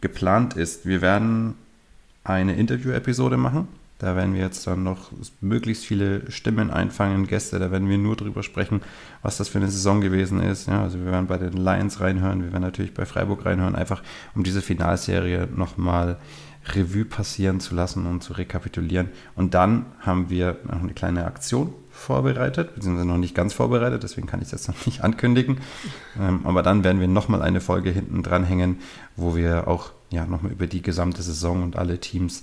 Geplant 0.00 0.54
ist, 0.54 0.84
wir 0.84 1.00
werden 1.00 1.54
eine 2.24 2.56
Interview-Episode 2.56 3.36
machen 3.36 3.68
da 3.98 4.14
werden 4.14 4.34
wir 4.34 4.42
jetzt 4.42 4.66
dann 4.66 4.82
noch 4.82 5.10
möglichst 5.40 5.84
viele 5.84 6.30
Stimmen 6.30 6.70
einfangen, 6.70 7.26
Gäste, 7.26 7.58
da 7.58 7.70
werden 7.70 7.88
wir 7.88 7.96
nur 7.96 8.16
drüber 8.16 8.42
sprechen, 8.42 8.82
was 9.22 9.38
das 9.38 9.48
für 9.48 9.58
eine 9.58 9.70
Saison 9.70 10.00
gewesen 10.00 10.42
ist. 10.42 10.68
Ja, 10.68 10.82
also 10.82 10.98
wir 10.98 11.06
werden 11.06 11.26
bei 11.26 11.38
den 11.38 11.54
Lions 11.54 12.00
reinhören, 12.00 12.42
wir 12.42 12.52
werden 12.52 12.62
natürlich 12.62 12.92
bei 12.92 13.06
Freiburg 13.06 13.46
reinhören, 13.46 13.74
einfach 13.74 14.02
um 14.34 14.44
diese 14.44 14.60
Finalserie 14.60 15.48
nochmal 15.54 16.18
Revue 16.74 17.04
passieren 17.04 17.60
zu 17.60 17.74
lassen 17.74 18.06
und 18.06 18.22
zu 18.22 18.32
rekapitulieren. 18.32 19.10
Und 19.34 19.54
dann 19.54 19.86
haben 20.00 20.30
wir 20.30 20.58
noch 20.64 20.82
eine 20.82 20.94
kleine 20.94 21.24
Aktion 21.24 21.72
vorbereitet, 21.90 22.74
beziehungsweise 22.74 23.08
noch 23.08 23.16
nicht 23.16 23.34
ganz 23.34 23.54
vorbereitet, 23.54 24.02
deswegen 24.02 24.26
kann 24.26 24.42
ich 24.42 24.50
das 24.50 24.68
noch 24.68 24.86
nicht 24.86 25.02
ankündigen. 25.02 25.58
Ähm, 26.20 26.40
aber 26.44 26.62
dann 26.62 26.84
werden 26.84 27.00
wir 27.00 27.08
nochmal 27.08 27.42
eine 27.42 27.60
Folge 27.60 27.90
hinten 27.90 28.22
dran 28.22 28.44
hängen, 28.44 28.78
wo 29.16 29.36
wir 29.36 29.68
auch 29.68 29.92
ja, 30.10 30.26
nochmal 30.26 30.52
über 30.52 30.66
die 30.66 30.82
gesamte 30.82 31.22
Saison 31.22 31.62
und 31.62 31.76
alle 31.76 31.98
Teams 31.98 32.42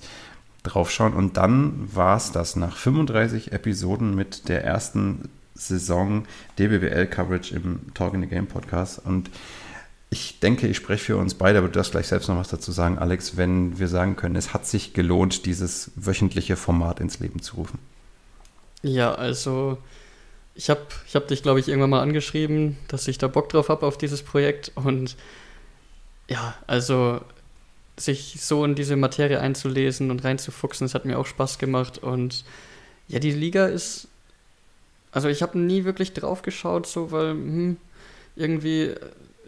draufschauen. 0.64 1.14
Und 1.14 1.36
dann 1.36 1.88
war 1.94 2.16
es 2.16 2.32
das 2.32 2.56
nach 2.56 2.76
35 2.76 3.52
Episoden 3.52 4.14
mit 4.14 4.48
der 4.48 4.64
ersten 4.64 5.28
Saison 5.54 6.24
DBWL-Coverage 6.58 7.54
im 7.54 7.94
Talk 7.94 8.14
in 8.14 8.22
the 8.22 8.26
Game 8.26 8.48
Podcast. 8.48 9.00
Und 9.04 9.30
ich 10.10 10.40
denke, 10.40 10.66
ich 10.66 10.76
spreche 10.76 11.04
für 11.04 11.16
uns 11.16 11.34
beide, 11.34 11.58
aber 11.58 11.68
du 11.68 11.74
darfst 11.74 11.92
gleich 11.92 12.08
selbst 12.08 12.28
noch 12.28 12.36
was 12.36 12.48
dazu 12.48 12.72
sagen, 12.72 12.98
Alex, 12.98 13.36
wenn 13.36 13.78
wir 13.78 13.88
sagen 13.88 14.16
können, 14.16 14.36
es 14.36 14.52
hat 14.52 14.66
sich 14.66 14.92
gelohnt, 14.92 15.46
dieses 15.46 15.92
wöchentliche 15.96 16.56
Format 16.56 17.00
ins 17.00 17.20
Leben 17.20 17.40
zu 17.40 17.56
rufen. 17.56 17.78
Ja, 18.82 19.14
also 19.14 19.78
ich 20.54 20.70
habe 20.70 20.82
ich 21.06 21.16
hab 21.16 21.26
dich, 21.28 21.42
glaube 21.42 21.60
ich, 21.60 21.68
irgendwann 21.68 21.90
mal 21.90 22.02
angeschrieben, 22.02 22.76
dass 22.88 23.08
ich 23.08 23.18
da 23.18 23.28
Bock 23.28 23.48
drauf 23.48 23.68
habe 23.68 23.86
auf 23.86 23.98
dieses 23.98 24.22
Projekt. 24.22 24.72
Und 24.76 25.16
ja, 26.28 26.54
also 26.66 27.20
sich 27.96 28.36
so 28.40 28.64
in 28.64 28.74
diese 28.74 28.96
Materie 28.96 29.40
einzulesen 29.40 30.10
und 30.10 30.24
reinzufuchsen, 30.24 30.86
das 30.86 30.94
hat 30.94 31.04
mir 31.04 31.18
auch 31.18 31.26
Spaß 31.26 31.58
gemacht. 31.58 31.98
Und 31.98 32.44
ja, 33.08 33.18
die 33.18 33.30
Liga 33.30 33.66
ist. 33.66 34.08
Also 35.12 35.28
ich 35.28 35.42
habe 35.42 35.58
nie 35.58 35.84
wirklich 35.84 36.12
drauf 36.12 36.42
geschaut, 36.42 36.86
so, 36.86 37.12
weil 37.12 37.30
hm, 37.30 37.76
irgendwie, 38.34 38.94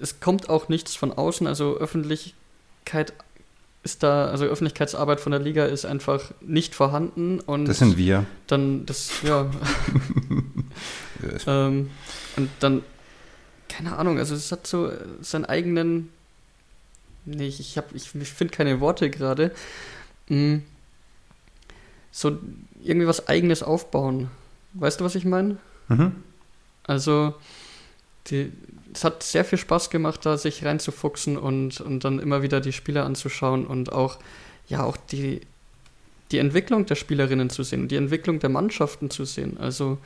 es 0.01 0.21
kommt 0.21 0.49
auch 0.49 0.69
nichts 0.69 0.95
von 0.95 1.13
außen. 1.13 1.47
Also 1.47 1.77
Öffentlichkeit 1.77 3.13
ist 3.83 4.03
da, 4.03 4.27
also 4.27 4.45
Öffentlichkeitsarbeit 4.45 5.21
von 5.21 5.33
der 5.33 5.41
Liga 5.41 5.65
ist 5.65 5.85
einfach 5.85 6.33
nicht 6.41 6.75
vorhanden. 6.75 7.41
Und 7.41 7.67
das 7.67 7.79
sind 7.79 7.97
wir. 7.97 8.27
Dann, 8.47 8.87
das, 8.87 9.11
ja. 9.23 9.51
ähm, 11.47 11.91
und 12.37 12.51
dann, 12.61 12.83
keine 13.69 13.97
Ahnung, 13.97 14.19
also 14.19 14.37
es 14.37 14.53
hat 14.53 14.69
so 14.69 14.93
seinen 15.21 15.47
eigenen 15.47 16.11
Nee, 17.27 17.49
ich, 17.49 17.61
ich, 17.61 17.77
ich, 17.93 18.15
ich 18.15 18.29
finde 18.33 18.55
keine 18.55 18.81
Worte 18.81 19.11
gerade. 19.11 19.53
Hm. 20.29 20.63
So 22.13 22.39
irgendwie 22.83 23.07
was 23.07 23.29
Eigenes 23.29 23.63
aufbauen. 23.63 24.31
Weißt 24.75 25.01
du, 25.01 25.05
was 25.05 25.15
ich 25.17 25.25
meine? 25.25 25.59
Mhm. 25.89 26.13
Also, 26.85 27.35
die, 28.29 28.53
es 28.95 29.05
hat 29.05 29.23
sehr 29.23 29.45
viel 29.45 29.59
Spaß 29.59 29.91
gemacht, 29.91 30.25
da 30.25 30.39
sich 30.39 30.65
reinzufuchsen 30.65 31.37
und, 31.37 31.81
und 31.81 32.05
dann 32.05 32.19
immer 32.19 32.43
wieder 32.43 32.61
die 32.61 32.73
Spieler 32.73 33.05
anzuschauen 33.05 33.67
und 33.67 33.93
auch, 33.93 34.19
ja, 34.69 34.85
auch 34.85 34.97
die, 34.97 35.41
die 36.31 36.39
Entwicklung 36.39 36.87
der 36.87 36.95
Spielerinnen 36.95 37.51
zu 37.51 37.63
sehen, 37.63 37.89
die 37.89 37.97
Entwicklung 37.97 38.39
der 38.39 38.51
Mannschaften 38.51 39.11
zu 39.11 39.25
sehen. 39.25 39.59
Also, 39.59 39.99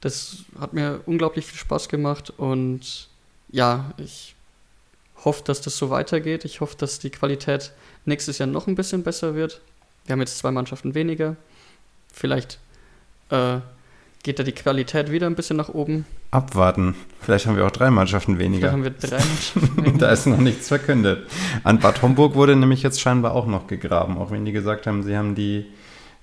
das 0.00 0.44
hat 0.58 0.74
mir 0.74 1.00
unglaublich 1.06 1.46
viel 1.46 1.58
Spaß 1.58 1.88
gemacht 1.88 2.32
und 2.36 3.08
ja, 3.50 3.92
ich 3.96 4.34
hoffe, 5.24 5.42
dass 5.44 5.60
das 5.60 5.76
so 5.76 5.90
weitergeht. 5.90 6.44
Ich 6.44 6.60
hoffe, 6.60 6.76
dass 6.76 6.98
die 6.98 7.10
Qualität 7.10 7.72
nächstes 8.04 8.38
Jahr 8.38 8.46
noch 8.46 8.66
ein 8.66 8.74
bisschen 8.74 9.02
besser 9.02 9.34
wird. 9.34 9.60
Wir 10.06 10.12
haben 10.14 10.20
jetzt 10.20 10.38
zwei 10.38 10.50
Mannschaften 10.50 10.94
weniger. 10.94 11.36
Vielleicht 12.12 12.58
äh, 13.30 13.58
geht 14.22 14.38
da 14.38 14.42
die 14.42 14.52
Qualität 14.52 15.10
wieder 15.10 15.26
ein 15.26 15.34
bisschen 15.34 15.56
nach 15.56 15.68
oben. 15.68 16.06
Abwarten. 16.30 16.94
Vielleicht 17.20 17.46
haben 17.46 17.56
wir 17.56 17.66
auch 17.66 17.70
drei 17.70 17.90
Mannschaften 17.90 18.38
weniger. 18.38 18.70
Vielleicht 18.70 18.72
haben 18.72 18.84
wir 18.84 19.08
drei 19.08 19.24
Mannschaften 19.24 19.76
weniger. 19.84 19.98
da 19.98 20.10
ist 20.10 20.26
noch 20.26 20.38
nichts 20.38 20.68
verkündet. 20.68 21.26
An 21.64 21.78
Bad 21.78 22.02
Homburg 22.02 22.34
wurde 22.34 22.56
nämlich 22.56 22.82
jetzt 22.82 23.00
scheinbar 23.00 23.34
auch 23.34 23.46
noch 23.46 23.66
gegraben, 23.66 24.18
auch 24.18 24.30
wenn 24.30 24.44
die 24.44 24.52
gesagt 24.52 24.86
haben, 24.86 25.02
sie 25.02 25.16
haben 25.16 25.34
die 25.34 25.66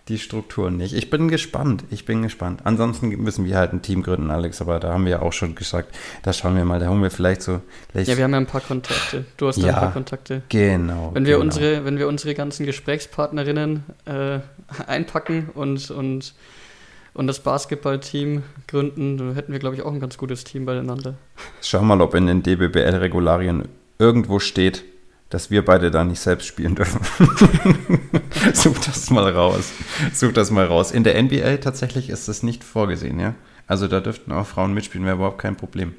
die 0.07 0.19
Strukturen 0.19 0.77
nicht. 0.77 0.93
Ich 0.93 1.09
bin 1.09 1.29
gespannt. 1.29 1.83
Ich 1.89 2.05
bin 2.05 2.21
gespannt. 2.21 2.61
Ansonsten 2.63 3.09
müssen 3.09 3.45
wir 3.45 3.57
halt 3.57 3.73
ein 3.73 3.81
Team 3.81 4.03
gründen, 4.03 4.29
Alex, 4.29 4.61
aber 4.61 4.79
da 4.79 4.93
haben 4.93 5.05
wir 5.05 5.13
ja 5.13 5.21
auch 5.21 5.33
schon 5.33 5.55
gesagt, 5.55 5.95
da 6.21 6.31
schauen 6.31 6.55
wir 6.55 6.63
mal, 6.63 6.79
da 6.79 6.87
haben 6.87 7.01
wir 7.01 7.09
vielleicht 7.09 7.41
so. 7.41 7.61
Vielleicht 7.91 8.09
ja, 8.09 8.17
wir 8.17 8.23
haben 8.25 8.31
ja 8.31 8.37
ein 8.37 8.45
paar 8.45 8.61
Kontakte. 8.61 9.25
Du 9.37 9.47
hast 9.47 9.57
ja 9.57 9.69
ein 9.69 9.73
paar 9.73 9.93
Kontakte. 9.93 10.43
Genau. 10.49 11.11
Wenn 11.13 11.25
wir, 11.25 11.33
genau. 11.33 11.45
Unsere, 11.45 11.85
wenn 11.85 11.97
wir 11.97 12.07
unsere 12.07 12.35
ganzen 12.35 12.67
Gesprächspartnerinnen 12.67 13.83
äh, 14.05 14.39
einpacken 14.85 15.49
und, 15.55 15.89
und, 15.89 16.35
und 17.15 17.27
das 17.27 17.39
Basketballteam 17.39 18.43
gründen, 18.67 19.17
dann 19.17 19.33
hätten 19.33 19.53
wir, 19.53 19.59
glaube 19.59 19.75
ich, 19.75 19.81
auch 19.81 19.91
ein 19.91 19.99
ganz 19.99 20.17
gutes 20.17 20.43
Team 20.43 20.65
beieinander. 20.65 21.15
Schau 21.61 21.81
mal, 21.81 21.99
ob 22.01 22.13
in 22.13 22.27
den 22.27 22.43
DBBL-Regularien 22.43 23.67
irgendwo 23.97 24.37
steht, 24.37 24.83
dass 25.35 25.51
wir 25.51 25.65
beide 25.65 25.91
da 25.91 26.05
nicht 26.05 26.21
selbst 26.21 26.47
spielen 26.47 26.75
dürfen. 26.75 27.01
Such 28.53 28.79
das 28.85 29.09
mal 29.09 29.29
raus. 29.33 29.69
Such 30.13 30.31
das 30.31 30.49
mal 30.49 30.65
raus. 30.65 30.93
In 30.93 31.03
der 31.03 31.21
NBA 31.21 31.57
tatsächlich 31.57 32.09
ist 32.09 32.29
das 32.29 32.41
nicht 32.41 32.63
vorgesehen, 32.63 33.19
ja. 33.19 33.35
Also 33.67 33.89
da 33.89 33.99
dürften 33.99 34.31
auch 34.31 34.47
Frauen 34.47 34.73
mitspielen, 34.73 35.05
wäre 35.05 35.17
überhaupt 35.17 35.39
kein 35.39 35.57
Problem. 35.57 35.93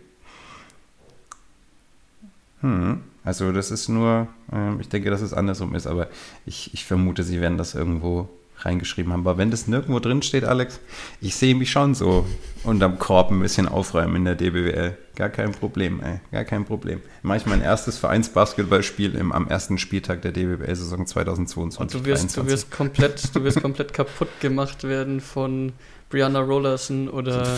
Hm. 2.63 3.03
Also 3.25 3.53
das 3.53 3.71
ist 3.71 3.91
nur, 3.91 4.27
äh, 4.51 4.81
ich 4.81 4.89
denke, 4.89 5.11
dass 5.11 5.21
es 5.21 5.35
andersrum 5.35 5.75
ist, 5.75 5.87
aber 5.87 6.09
ich, 6.47 6.73
ich 6.73 6.87
vermute, 6.87 7.23
sie 7.23 7.43
werden 7.43 7.59
das 7.59 7.75
irgendwo 7.75 8.31
reingeschrieben 8.61 9.13
haben. 9.13 9.21
Aber 9.21 9.39
wenn 9.39 9.51
das 9.51 9.67
nirgendwo 9.67 10.01
drin 10.01 10.23
steht, 10.23 10.45
Alex, 10.45 10.81
ich 11.21 11.35
sehe 11.37 11.55
mich 11.55 11.71
schon 11.71 11.95
so 11.95 12.27
unterm 12.65 12.99
Korb 12.99 13.31
ein 13.31 13.41
bisschen 13.41 13.69
aufräumen 13.69 14.17
in 14.17 14.25
der 14.25 14.35
DBWL. 14.35 14.97
Gar 15.15 15.29
kein 15.31 15.53
Problem, 15.53 16.03
ey. 16.03 16.21
Gar 16.33 16.45
kein 16.45 16.65
Problem. 16.65 17.01
Mache 17.23 17.39
ich 17.39 17.47
mein 17.47 17.63
erstes 17.63 17.99
Vereinsbasketballspiel 17.99 19.15
im, 19.15 19.33
am 19.33 19.49
ersten 19.49 19.79
Spieltag 19.79 20.23
der 20.23 20.33
DBWL-Saison 20.33 21.07
2022. 21.07 21.81
Und 21.81 21.95
du 21.95 22.05
wirst, 22.05 22.37
du 22.37 22.47
wirst 22.47 22.71
komplett, 22.71 23.35
du 23.35 23.43
wirst 23.45 23.61
komplett 23.63 23.93
kaputt 23.93 24.29
gemacht 24.41 24.85
werden 24.85 25.21
von 25.21 25.73
Brianna 26.11 26.41
Rollerson 26.41 27.09
oder, 27.09 27.57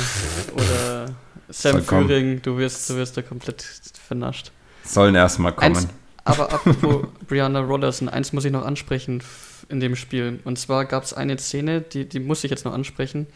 oder 0.54 1.06
Sam 1.48 1.82
Führing. 1.82 2.42
Du 2.42 2.58
wirst, 2.58 2.90
du 2.90 2.96
wirst 2.96 3.16
da 3.16 3.22
komplett 3.22 3.62
vernascht. 4.06 4.52
Sollen 4.84 5.14
erstmal 5.14 5.52
kommen. 5.52 5.76
Eins, 5.76 5.88
aber 6.24 6.52
apropos 6.52 7.06
Brianna 7.26 7.60
Rollerson, 7.60 8.08
eins 8.08 8.32
muss 8.32 8.44
ich 8.44 8.52
noch 8.52 8.64
ansprechen 8.64 9.22
in 9.68 9.80
dem 9.80 9.96
Spiel. 9.96 10.40
Und 10.44 10.58
zwar 10.58 10.84
gab 10.84 11.04
es 11.04 11.12
eine 11.12 11.38
Szene, 11.38 11.80
die, 11.80 12.04
die 12.04 12.20
muss 12.20 12.44
ich 12.44 12.50
jetzt 12.50 12.64
noch 12.64 12.72
ansprechen, 12.72 13.26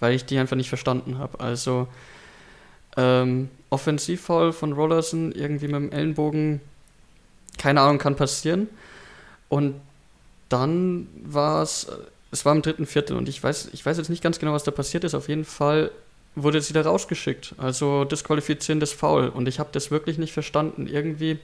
weil 0.00 0.14
ich 0.14 0.24
die 0.24 0.38
einfach 0.38 0.56
nicht 0.56 0.68
verstanden 0.68 1.18
habe. 1.18 1.40
Also 1.40 1.88
ähm, 2.96 3.48
Offensivfoul 3.70 4.52
von 4.52 4.72
Rollerson 4.72 5.32
irgendwie 5.32 5.66
mit 5.66 5.76
dem 5.76 5.92
Ellenbogen, 5.92 6.60
keine 7.58 7.80
Ahnung, 7.80 7.98
kann 7.98 8.16
passieren. 8.16 8.68
Und 9.48 9.74
dann 10.48 11.08
war 11.24 11.62
es, 11.62 11.86
es 12.30 12.44
war 12.44 12.54
im 12.54 12.62
dritten 12.62 12.86
Viertel 12.86 13.16
und 13.16 13.28
ich 13.28 13.42
weiß, 13.42 13.70
ich 13.72 13.84
weiß 13.84 13.98
jetzt 13.98 14.10
nicht 14.10 14.22
ganz 14.22 14.38
genau, 14.38 14.52
was 14.52 14.64
da 14.64 14.70
passiert 14.70 15.04
ist. 15.04 15.14
Auf 15.14 15.28
jeden 15.28 15.44
Fall 15.44 15.90
wurde 16.34 16.60
sie 16.60 16.72
da 16.72 16.82
rausgeschickt. 16.82 17.54
Also 17.58 18.04
disqualifizierendes 18.04 18.92
Foul. 18.92 19.28
Und 19.28 19.48
ich 19.48 19.58
habe 19.58 19.70
das 19.72 19.90
wirklich 19.90 20.18
nicht 20.18 20.32
verstanden. 20.32 20.86
Irgendwie 20.86 21.38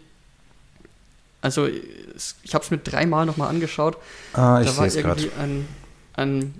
also 1.40 1.66
ich 1.66 2.54
habe 2.54 2.64
es 2.64 2.70
mir 2.70 2.78
dreimal 2.78 3.26
nochmal 3.26 3.48
angeschaut. 3.48 3.96
Ah, 4.32 4.60
ich 4.60 4.68
da 4.68 4.76
war 4.76 4.86
irgendwie 4.86 5.30
ein, 5.38 5.68
ein, 6.14 6.54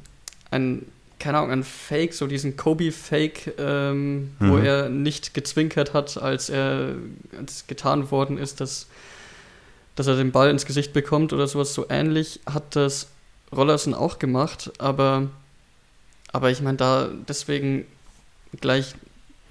ein, 0.50 0.86
keine 1.18 1.38
Ahnung, 1.38 1.50
ein 1.50 1.64
Fake, 1.64 2.14
so 2.14 2.26
diesen 2.26 2.56
Kobe-Fake, 2.56 3.54
ähm, 3.58 4.30
mhm. 4.38 4.50
wo 4.50 4.58
er 4.58 4.88
nicht 4.88 5.34
gezwinkert 5.34 5.94
hat, 5.94 6.16
als 6.16 6.48
er 6.48 6.94
als 7.36 7.66
getan 7.66 8.10
worden 8.10 8.38
ist, 8.38 8.60
dass, 8.60 8.86
dass 9.96 10.06
er 10.06 10.16
den 10.16 10.30
Ball 10.30 10.50
ins 10.50 10.64
Gesicht 10.64 10.92
bekommt 10.92 11.32
oder 11.32 11.48
sowas. 11.48 11.74
So 11.74 11.86
ähnlich 11.88 12.40
hat 12.46 12.76
das 12.76 13.08
Rollerson 13.54 13.94
auch 13.94 14.18
gemacht, 14.18 14.70
aber, 14.78 15.28
aber 16.32 16.50
ich 16.50 16.60
meine, 16.60 16.76
da 16.76 17.08
deswegen 17.26 17.84
gleich 18.60 18.94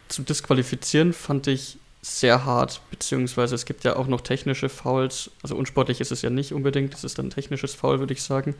zu 0.08 0.22
disqualifizieren, 0.22 1.12
fand 1.12 1.48
ich 1.48 1.78
sehr 2.08 2.46
hart, 2.46 2.82
beziehungsweise 2.89 3.56
es 3.56 3.65
gibt 3.65 3.84
ja 3.84 3.96
auch 3.96 4.08
noch 4.08 4.22
technische 4.22 4.70
Fouls. 4.70 5.30
Also 5.43 5.56
unsportlich 5.56 6.00
ist 6.02 6.12
es 6.12 6.22
ja 6.22 6.30
nicht 6.30 6.54
unbedingt, 6.54 6.93
es 6.93 7.04
ist 7.04 7.17
dann 7.20 7.28
ein 7.28 7.32
technisches 7.32 7.74
Foul, 7.76 8.00
würde 8.00 8.13
ich 8.13 8.24
sagen. 8.24 8.56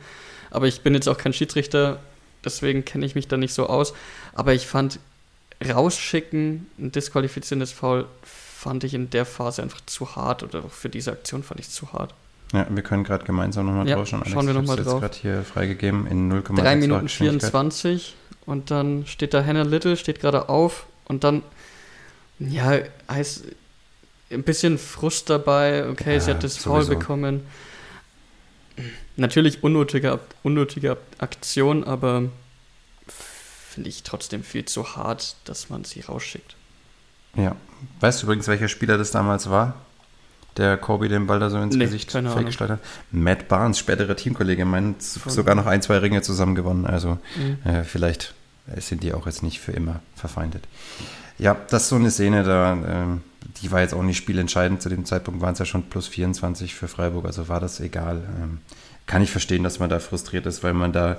Aber 0.50 0.66
ich 0.66 0.82
bin 0.82 0.94
jetzt 0.94 1.08
auch 1.08 1.18
kein 1.18 1.32
Schiedsrichter, 1.32 1.98
deswegen 2.44 2.84
kenne 2.84 3.06
ich 3.06 3.14
mich 3.14 3.28
da 3.28 3.36
nicht 3.36 3.54
so 3.54 3.66
aus. 3.68 3.94
Aber 4.34 4.54
ich 4.54 4.66
fand, 4.66 4.98
rausschicken, 5.66 6.66
ein 6.78 6.92
disqualifizierendes 6.92 7.72
Foul, 7.72 8.06
fand 8.22 8.84
ich 8.84 8.94
in 8.94 9.10
der 9.10 9.24
Phase 9.24 9.62
einfach 9.62 9.80
zu 9.86 10.16
hart 10.16 10.42
oder 10.42 10.62
für 10.68 10.88
diese 10.88 11.12
Aktion 11.12 11.42
fand 11.42 11.60
ich 11.60 11.70
zu 11.70 11.92
hart. 11.92 12.14
Ja, 12.52 12.66
wir 12.70 12.82
können 12.82 13.04
gerade 13.04 13.24
gemeinsam 13.24 13.66
nochmal 13.66 13.88
Ja, 13.88 13.96
drauf 13.96 14.08
schauen. 14.08 14.24
schauen 14.26 14.46
wir 14.46 14.54
noch 14.54 14.62
mal 14.64 14.74
ich 14.74 14.80
hab's 14.80 14.88
drauf. 14.90 15.00
gerade 15.00 15.16
hier 15.20 15.42
freigegeben 15.42 16.06
in 16.06 16.32
0,6 16.32 16.56
3 16.56 16.76
Minuten 16.76 17.02
Geschwindigkeit. 17.02 17.50
24 17.50 18.16
und 18.46 18.70
dann 18.70 19.06
steht 19.06 19.34
da 19.34 19.44
Hannah 19.44 19.62
Little, 19.62 19.96
steht 19.96 20.20
gerade 20.20 20.48
auf 20.48 20.86
und 21.06 21.24
dann, 21.24 21.42
ja, 22.38 22.78
heißt 23.10 23.44
ein 24.30 24.42
bisschen 24.42 24.78
Frust 24.78 25.30
dabei, 25.30 25.88
okay, 25.88 26.14
Ja, 26.14 26.20
sie 26.20 26.30
hat 26.30 26.44
das 26.44 26.56
Foul 26.58 26.84
bekommen. 26.86 27.42
Natürlich 29.16 29.64
unnötige, 29.64 30.20
unnötige 30.42 30.96
Aktion, 31.18 31.82
aber 31.84 32.24
finde 33.08 33.88
ich 33.88 34.02
trotzdem 34.04 34.44
viel 34.44 34.64
zu 34.64 34.96
hart, 34.96 35.34
dass 35.44 35.70
man 35.70 35.84
sie 35.84 36.00
rausschickt. 36.00 36.54
Ja. 37.36 37.56
Weißt 38.00 38.22
du 38.22 38.26
übrigens, 38.26 38.46
welcher 38.48 38.68
Spieler 38.68 38.96
das 38.98 39.10
damals 39.10 39.50
war? 39.50 39.74
Der 40.56 40.76
Kobe 40.76 41.08
den 41.08 41.26
Ball 41.26 41.38
da 41.38 41.50
so 41.50 41.58
ins 41.60 41.74
Nee, 41.76 41.84
Gesicht 41.84 42.08
geschleudert 42.12 42.60
hat? 42.60 42.80
Matt 43.12 43.46
Barnes, 43.48 43.78
späterer 43.78 44.16
Teamkollege, 44.16 44.64
meint 44.64 45.02
sogar 45.02 45.54
noch 45.54 45.66
ein, 45.66 45.82
zwei 45.82 45.98
Ringe 45.98 46.22
zusammen 46.22 46.54
gewonnen. 46.54 46.86
Also 46.86 47.18
Mhm. 47.36 47.58
äh, 47.64 47.84
vielleicht 47.84 48.34
sind 48.78 49.02
die 49.02 49.12
auch 49.12 49.26
jetzt 49.26 49.42
nicht 49.42 49.60
für 49.60 49.72
immer 49.72 50.00
verfeindet. 50.14 50.66
Ja, 51.38 51.56
das 51.70 51.84
ist 51.84 51.88
so 51.90 51.96
eine 51.96 52.10
Szene, 52.10 52.42
da, 52.42 52.72
ähm, 52.72 53.22
die 53.62 53.70
war 53.70 53.80
jetzt 53.80 53.94
auch 53.94 54.02
nicht 54.02 54.16
spielentscheidend. 54.16 54.82
Zu 54.82 54.88
dem 54.88 55.04
Zeitpunkt 55.04 55.40
waren 55.40 55.52
es 55.52 55.58
ja 55.58 55.64
schon 55.64 55.84
plus 55.84 56.08
24 56.08 56.74
für 56.74 56.88
Freiburg, 56.88 57.26
also 57.26 57.48
war 57.48 57.60
das 57.60 57.80
egal. 57.80 58.22
Ähm, 58.42 58.58
kann 59.06 59.22
ich 59.22 59.30
verstehen, 59.30 59.62
dass 59.62 59.78
man 59.78 59.88
da 59.88 60.00
frustriert 60.00 60.46
ist, 60.46 60.62
weil 60.62 60.74
man 60.74 60.92
da, 60.92 61.18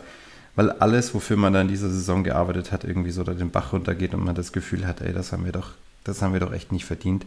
weil 0.55 0.71
alles, 0.71 1.13
wofür 1.13 1.37
man 1.37 1.53
da 1.53 1.61
in 1.61 1.67
dieser 1.67 1.89
Saison 1.89 2.23
gearbeitet 2.23 2.71
hat, 2.71 2.83
irgendwie 2.83 3.11
so 3.11 3.23
da 3.23 3.33
den 3.33 3.49
Bach 3.49 3.73
runtergeht 3.73 4.13
und 4.13 4.23
man 4.23 4.35
das 4.35 4.51
Gefühl 4.51 4.85
hat, 4.85 5.01
ey, 5.01 5.13
das 5.13 5.31
haben 5.31 5.45
wir 5.45 5.51
doch, 5.51 5.71
das 6.03 6.21
haben 6.21 6.33
wir 6.33 6.39
doch 6.39 6.53
echt 6.53 6.71
nicht 6.71 6.85
verdient. 6.85 7.25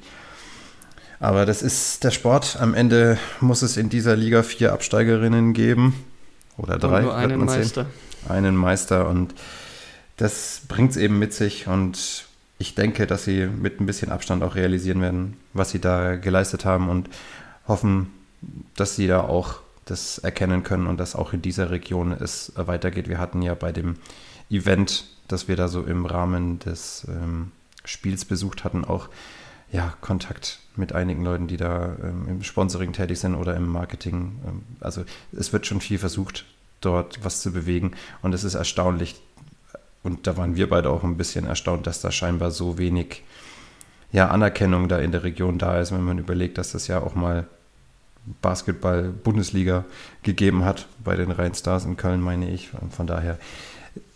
Aber 1.18 1.46
das 1.46 1.62
ist 1.62 2.04
der 2.04 2.11
Sport. 2.11 2.58
Am 2.61 2.74
Ende 2.74 3.16
muss 3.40 3.62
es 3.62 3.76
in 3.76 3.88
dieser 3.88 4.16
Liga 4.16 4.42
vier 4.42 4.72
Absteigerinnen 4.72 5.52
geben. 5.52 5.94
Oder 6.56 6.78
drei. 6.78 6.98
und 6.98 7.04
nur 7.04 7.14
einen 7.14 7.38
man 7.38 7.48
sehen 7.48 7.58
Meister. 7.61 7.87
einen 8.28 8.56
Meister 8.56 9.08
und 9.08 9.32
das 10.16 10.62
bringt 10.68 10.92
es 10.92 10.96
eben 10.96 11.18
mit 11.18 11.33
sich 11.33 11.66
und 11.66 12.27
ich 12.59 12.75
denke, 12.75 13.07
dass 13.07 13.25
sie 13.25 13.46
mit 13.46 13.81
ein 13.81 13.87
bisschen 13.87 14.12
Abstand 14.12 14.42
auch 14.42 14.55
realisieren 14.55 15.01
werden, 15.01 15.37
was 15.53 15.70
sie 15.70 15.81
da 15.81 16.16
geleistet 16.16 16.64
haben 16.64 16.88
und 16.88 17.09
hoffen, 17.66 18.12
dass 18.77 18.96
sie 18.96 19.07
da 19.07 19.20
auch 19.20 19.61
das 19.85 20.18
erkennen 20.18 20.62
können 20.62 20.87
und 20.87 20.98
dass 20.98 21.16
auch 21.16 21.33
in 21.33 21.42
dieser 21.42 21.70
Region 21.70 22.12
es 22.12 22.53
weitergeht. 22.55 23.09
Wir 23.09 23.18
hatten 23.18 23.42
ja 23.42 23.55
bei 23.55 23.72
dem 23.72 23.96
Event, 24.48 25.07
das 25.29 25.48
wir 25.48 25.57
da 25.57 25.68
so 25.68 25.83
im 25.83 26.07
Rahmen 26.07 26.61
des 26.61 27.07
ähm, 27.09 27.51
Spiels 27.85 28.25
besucht 28.25 28.64
hatten, 28.64 28.85
auch 28.85 29.09
ja, 29.72 29.94
Kontakt 30.01 30.61
mit 30.77 30.92
einigen 30.92 31.25
Leuten, 31.25 31.48
die 31.48 31.57
da 31.57 31.96
ähm, 32.03 32.27
im 32.29 32.42
Sponsoring 32.42 32.92
tätig 32.92 33.18
sind 33.18 33.35
oder 33.35 33.57
im 33.57 33.66
Marketing. 33.66 34.40
Ähm, 34.46 34.62
also 34.81 35.05
es 35.33 35.53
wird 35.53 35.66
schon 35.66 35.81
viel 35.81 35.98
versucht, 35.98 36.44
dort 36.81 37.25
was 37.25 37.40
zu 37.40 37.53
bewegen. 37.53 37.92
Und 38.20 38.35
es 38.35 38.44
ist 38.44 38.55
erstaunlich, 38.55 39.20
und 40.02 40.26
da 40.26 40.36
waren 40.36 40.56
wir 40.56 40.68
beide 40.68 40.90
auch 40.90 41.04
ein 41.04 41.16
bisschen 41.16 41.46
erstaunt, 41.46 41.86
dass 41.86 42.00
da 42.00 42.10
scheinbar 42.10 42.50
so 42.50 42.78
wenig 42.78 43.22
ja, 44.10 44.28
Anerkennung 44.28 44.88
da 44.88 44.98
in 44.98 45.12
der 45.12 45.22
Region 45.22 45.58
da 45.58 45.80
ist, 45.80 45.92
wenn 45.92 46.02
man 46.02 46.18
überlegt, 46.18 46.58
dass 46.58 46.72
das 46.72 46.86
ja 46.86 47.00
auch 47.00 47.14
mal 47.14 47.46
Basketball-Bundesliga 48.40 49.84
gegeben 50.22 50.64
hat 50.64 50.86
bei 51.02 51.16
den 51.16 51.30
Rheinstars 51.30 51.84
in 51.84 51.96
Köln, 51.96 52.20
meine 52.20 52.50
ich. 52.50 52.70
Von 52.90 53.06
daher 53.06 53.38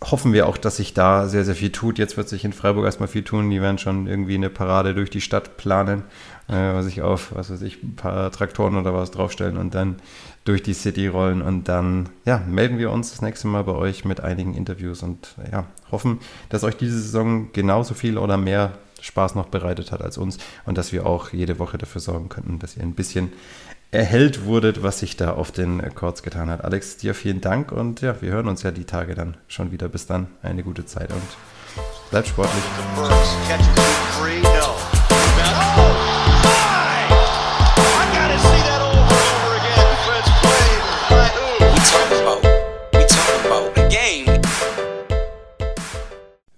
hoffen 0.02 0.32
wir 0.32 0.46
auch, 0.46 0.56
dass 0.56 0.76
sich 0.76 0.94
da 0.94 1.28
sehr, 1.28 1.44
sehr 1.44 1.54
viel 1.54 1.72
tut. 1.72 1.98
Jetzt 1.98 2.16
wird 2.16 2.28
sich 2.28 2.44
in 2.44 2.52
Freiburg 2.52 2.84
erstmal 2.84 3.08
viel 3.08 3.24
tun. 3.24 3.50
Die 3.50 3.60
werden 3.60 3.78
schon 3.78 4.06
irgendwie 4.06 4.34
eine 4.34 4.50
Parade 4.50 4.94
durch 4.94 5.10
die 5.10 5.20
Stadt 5.20 5.56
planen, 5.56 6.04
äh, 6.48 6.74
was 6.74 6.86
ich 6.86 7.02
auf, 7.02 7.34
was 7.34 7.50
weiß 7.50 7.62
ich, 7.62 7.82
ein 7.82 7.96
paar 7.96 8.30
Traktoren 8.30 8.76
oder 8.76 8.94
was 8.94 9.10
draufstellen 9.10 9.56
und 9.56 9.74
dann 9.74 9.96
durch 10.44 10.62
die 10.62 10.74
City 10.74 11.08
rollen. 11.08 11.42
Und 11.42 11.68
dann, 11.68 12.08
ja, 12.24 12.42
melden 12.48 12.78
wir 12.78 12.90
uns 12.90 13.10
das 13.10 13.22
nächste 13.22 13.48
Mal 13.48 13.64
bei 13.64 13.72
euch 13.72 14.04
mit 14.04 14.20
einigen 14.20 14.54
Interviews 14.54 15.02
und 15.02 15.34
ja, 15.50 15.66
hoffen, 15.90 16.20
dass 16.48 16.64
euch 16.64 16.76
diese 16.76 17.00
Saison 17.00 17.52
genauso 17.52 17.94
viel 17.94 18.18
oder 18.18 18.36
mehr 18.36 18.72
Spaß 19.00 19.34
noch 19.34 19.46
bereitet 19.46 19.92
hat 19.92 20.02
als 20.02 20.18
uns 20.18 20.38
und 20.64 20.78
dass 20.78 20.92
wir 20.92 21.06
auch 21.06 21.32
jede 21.32 21.58
Woche 21.58 21.78
dafür 21.78 22.00
sorgen 22.00 22.28
könnten, 22.28 22.58
dass 22.58 22.76
ihr 22.76 22.82
ein 22.82 22.94
bisschen 22.94 23.32
erhellt 23.90 24.44
wurdet, 24.44 24.82
was 24.82 25.00
sich 25.00 25.16
da 25.16 25.32
auf 25.32 25.52
den 25.52 25.82
Chords 25.94 26.22
getan 26.22 26.50
hat. 26.50 26.64
Alex, 26.64 26.96
dir 26.96 27.14
vielen 27.14 27.40
Dank 27.40 27.72
und 27.72 28.00
ja, 28.00 28.20
wir 28.20 28.32
hören 28.32 28.48
uns 28.48 28.62
ja 28.62 28.70
die 28.70 28.84
Tage 28.84 29.14
dann 29.14 29.36
schon 29.48 29.70
wieder. 29.70 29.88
Bis 29.88 30.06
dann, 30.06 30.28
eine 30.42 30.62
gute 30.62 30.84
Zeit 30.86 31.12
und 31.12 31.22
bleibt 32.10 32.28
sportlich. 32.28 32.62